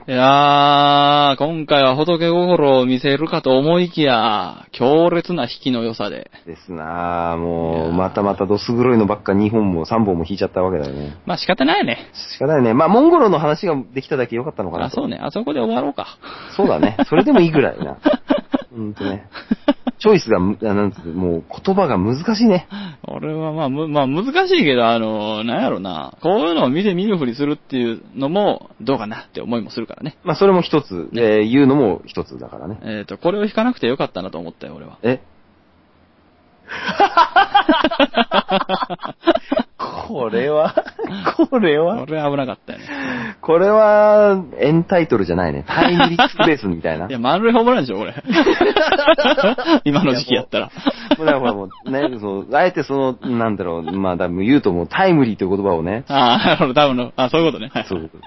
[0.07, 6.31] やー、今回は仏心を見せるかと思いきや、強烈な引きの良さで。
[6.47, 11.17] ですなあもう、またまたどす黒いのばっか2本も3本も引いちゃったわけだよね。
[11.27, 12.09] まあ仕方ないね。
[12.13, 12.73] 仕方ないね。
[12.73, 15.19] まあ、モンゴルの話ができただけ良かったのかなあ、とそうね。
[15.23, 16.19] あそこで終わろうか。
[16.55, 16.99] そうだね。
[17.09, 17.97] それでもいいぐらいな。
[18.71, 19.27] ほんとね。
[19.99, 22.69] チョイスがなんつうもう言葉が難しいね。
[23.09, 26.13] 俺はまあ、む、まあ難しいけど、あの、なんやろな。
[26.21, 30.19] こういうのを見て見ぬふりするっていうのも、どうかなって思いもするからね。
[30.25, 32.79] まあ、それも一つ、えー言うのも一つだからね。
[32.83, 34.99] えっ、と、これを引かなくてよかったなと思ったよ、俺は。
[35.03, 35.23] え？
[40.09, 40.75] これは、
[41.49, 42.85] これは、これは危なかったよね。
[43.41, 45.65] これは、エンタイトルじゃないね。
[45.67, 47.07] タイムリスクベースみたいな。
[47.09, 48.15] いや、満塁ホームランでしょ、これ。
[49.85, 50.71] 今の時期やったら。
[51.19, 57.71] もうだからもうね、そう、あえてその、なんだろう、まあ、多分言うともうタイムリーという言葉をね、ああ、なるほど、多分の、あそういうことね。
[57.73, 58.19] はいそういうこ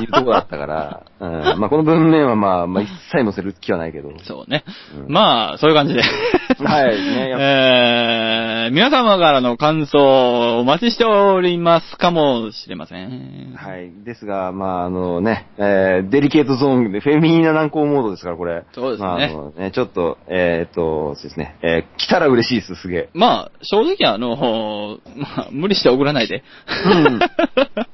[0.00, 4.10] いうとこだったから、うん、まあこの文面はまあ、まあ一切載せる気はないけど。
[4.24, 4.64] そうね。
[5.06, 6.02] うんまあ、そういう感じで。
[6.02, 13.54] はいねえー、皆様からの感想をお待ちしておりますかもしれません。
[13.56, 13.92] はい。
[14.04, 18.64] ですが、まあ、あのね、えー、デリケートゾーンで、フェミニーな難航モードですから、これ。
[18.72, 23.08] そうですねまあ、あのね、ちょっと、えー、っと、そうですね、えー、来たら嬉しいです、すげえ。
[23.14, 26.42] まあ、正直あの、まあ、無理して送らないで。
[26.84, 27.20] うん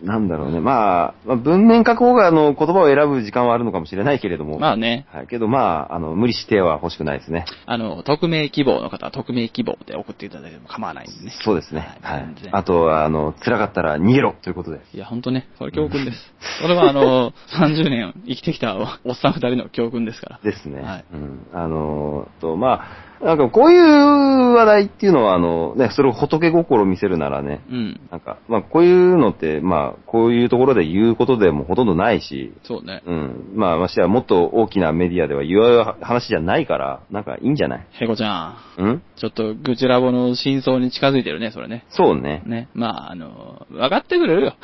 [0.02, 0.60] なんだろうね。
[0.60, 4.58] まあ、まあ、文面書く方が、あの、言葉を選ぶ時間はあるのかもしれないけれども。
[4.58, 5.26] まあね、はい。
[5.26, 7.44] けど、まあ、あの、無理しては欲しくないですね。
[7.66, 11.32] あの、匿名希望の方は匿名希望で送っていただいても構わないんでね。
[11.44, 11.98] そうですね。
[12.02, 12.44] はい全。
[12.44, 14.80] 然あとは、あの、辛かったら逃げろということで。
[14.92, 16.18] いや、ほんとね、それ教訓です。
[16.60, 20.40] それはあの、 30年生きてきたおっさん二人の教訓ですから。
[20.42, 20.80] ですね。
[20.80, 21.46] はいうん。
[21.52, 28.00] あのーと、まあ、なんかこういう話題っていうのは、あの、ね、それを仏心を見せるならね、うん。
[28.10, 33.02] なんか、まあ、こういうのって、まあ、こういうところで言うことでもほとんどないし、そうね。
[33.06, 33.52] うん。
[33.54, 37.86] まあ、ましてやもっと大きなメディアでは言う話じゃないから、なんかいいんじゃない？
[37.92, 38.82] ヘコちゃん。
[38.82, 39.02] うん？
[39.16, 41.84] ちょっと、愚痴ラボの真相に近づいてるね、それね。
[41.90, 42.42] そうね。
[42.46, 42.68] ね。
[42.74, 44.54] まあ、あの、分かってくれるよ。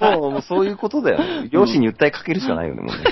[0.20, 1.48] もう、もうそういうことだよね。
[1.52, 3.02] 両親に訴えかけるしかないよね、もうね。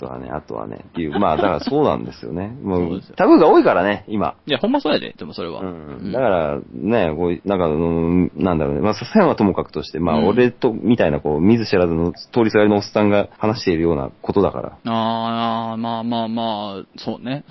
[0.00, 1.18] 本当はね、あとはね、っていう。
[1.18, 2.56] まあ、だからそうなんですよね。
[2.62, 4.34] もうタブーが多いからね、今。
[4.46, 5.60] いや、ほんまそうやで、でもそれは。
[5.60, 6.12] うん。
[6.12, 8.80] だから、ね、こう、なんか、うんなんだろうね。
[8.80, 14.92] まあ、笹山はともかくとして、まあ、うん俺と、みたいな、こう、見ず知らずの通りすがりのおっさんが話しているようなことだから。
[14.92, 17.44] ああ、まあまあまあ、そうね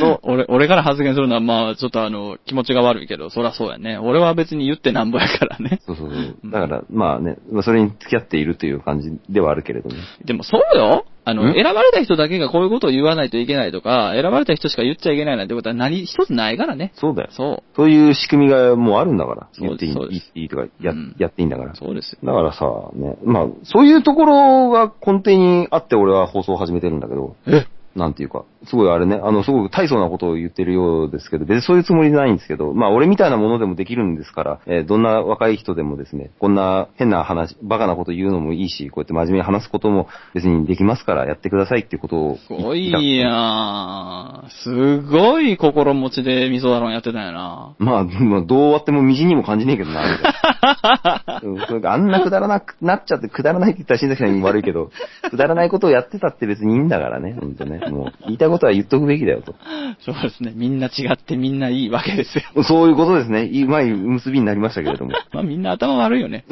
[0.00, 0.18] そう。
[0.24, 3.98] 俺、俺から発言するのはまあ、ちょっとあの、気持ちが悪いけど、そりゃそうやね。
[3.98, 5.78] 俺は別に言ってなんぼやからね。
[5.82, 6.50] そうそうそう。
[6.50, 9.96] だから、まあね、まあ、それに付き合っているという感じではあるけれどね。
[10.24, 11.54] でもそうよあの、ん？
[11.54, 16.92] 選ばれた人だけがこういうことを言わないといけないとか、選ばれた人しか言っちゃいけないなんてことは何一つないからね。
[16.96, 17.28] そうだよ。
[17.32, 19.48] そそういう仕組みがもうあるんだから。
[19.52, 21.76] そう言っていいいいとかや,、うんやっていいんだからう。。
[21.76, 22.18] そうですよ。
[22.24, 22.64] だからさ、
[22.94, 27.66] ね、まあ、そういうところが根底にあって俺は放送を始めてるんだけど、え？
[27.94, 44.48] なんていうか、すごいあれね、あの、すごく大層なことを言ってるようですけど、別にそういうつもりないんですけど、まあ、俺みたいなものでもできるんですから、えーどんな若い人でもですね、こんな変な話、バカなこと言うのもいいし、こうやって真面目に話すことも別にできますから、やってくださいってことをすご言いやん。
[44.64, 47.74] すごい心持ちで味噌だろんやってたんやな。
[47.78, 50.02] まあ、まあ、どう終わってもみじんにも感じねえけどな、
[51.42, 54.90] みたあんなくだらなくなっちゃって、くだらないって言ったら新崎さんに悪いけど、
[55.30, 57.81] くだらないことをやってたって別にいいんだからね、ほんとね。
[57.90, 59.54] もう、言いたいことは言っとくべきだよと。
[60.00, 60.52] そうですね。
[60.54, 62.44] みんな違ってみんないいわけですよ。
[62.64, 63.46] そういうことですね。
[63.46, 65.12] いいうまい結びになりましたけれども。
[65.32, 66.44] まあみんな頭悪いよね。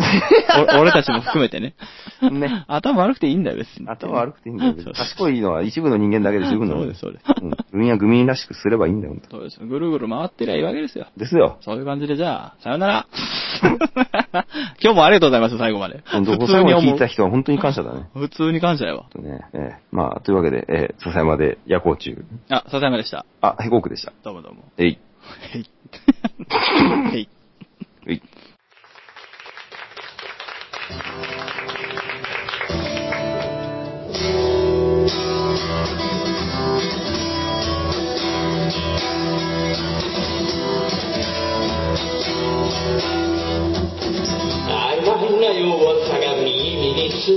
[0.77, 1.75] お俺たちも含めてね。
[2.31, 2.65] ね。
[2.69, 3.89] 頭悪くていいんだよ、別に。
[3.89, 4.75] 頭悪くていいんだよ。
[4.95, 7.25] 賢いのは一部の人間だけで十分なのそうです、そうです。
[7.43, 7.51] うん。
[7.51, 9.17] グミはグミらしくすればいいんだよ。
[9.31, 9.59] そうです。
[9.61, 11.07] ぐるぐる回ってりゃいいわけですよ。
[11.17, 11.59] ですよ。
[11.61, 13.07] そういう感じでじゃあ、さよなら。
[14.83, 16.03] 今日もありがとうございます、最後まで。
[16.07, 18.09] 本当、最後に聞いうた人は本当に感謝だね。
[18.15, 19.05] 普通に感謝やわ。
[19.11, 22.25] とね、えーまあ、というわけで、えー、笹山で夜行中。
[22.49, 23.27] あ、笹山でした。
[23.41, 24.13] あ、ヘコークでした。
[24.23, 24.65] どうもどうも。
[24.79, 24.99] えい。
[25.53, 25.67] へい。
[27.13, 27.29] へい。
[28.07, 28.23] えい。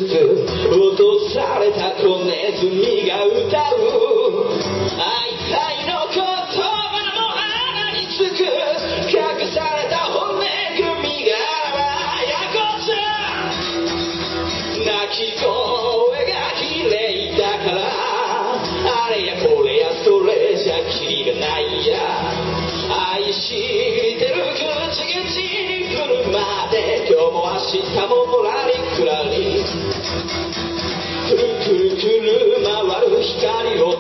[0.02, 4.13] つ落とされた子ネズミが歌う。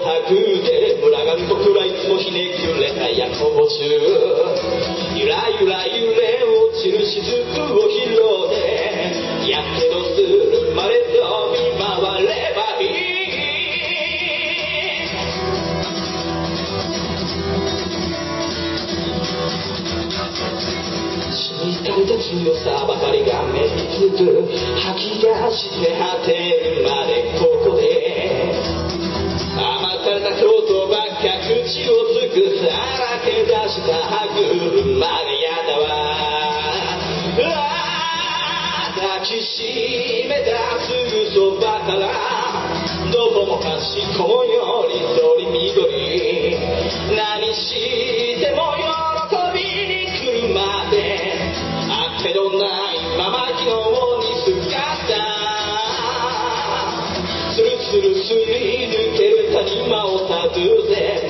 [0.03, 3.87] 光をたぐって群がる僕らいつもひねくれた夜行中
[5.15, 7.23] ゆらゆら揺れ落ちる雫
[7.71, 11.15] を拾ってやけどするまで飛
[11.55, 13.13] び回ればいい
[21.33, 24.19] 染み垂れた強さばかりが目につく
[24.83, 26.52] 吐き出して果て
[31.63, 32.67] を尽くさ
[32.99, 34.35] らけ出した白
[34.83, 35.47] 馬に
[37.37, 40.51] うわは抱きしめた
[40.83, 42.03] すぐそばから
[43.13, 45.47] どこもかしこよりどり
[47.15, 49.63] 何しても喜び。
[49.87, 50.97] に来るまで
[51.89, 53.71] あってのないまま昨日
[54.19, 55.13] にすかった
[57.55, 61.22] つるつるすり抜ける谷間をたどる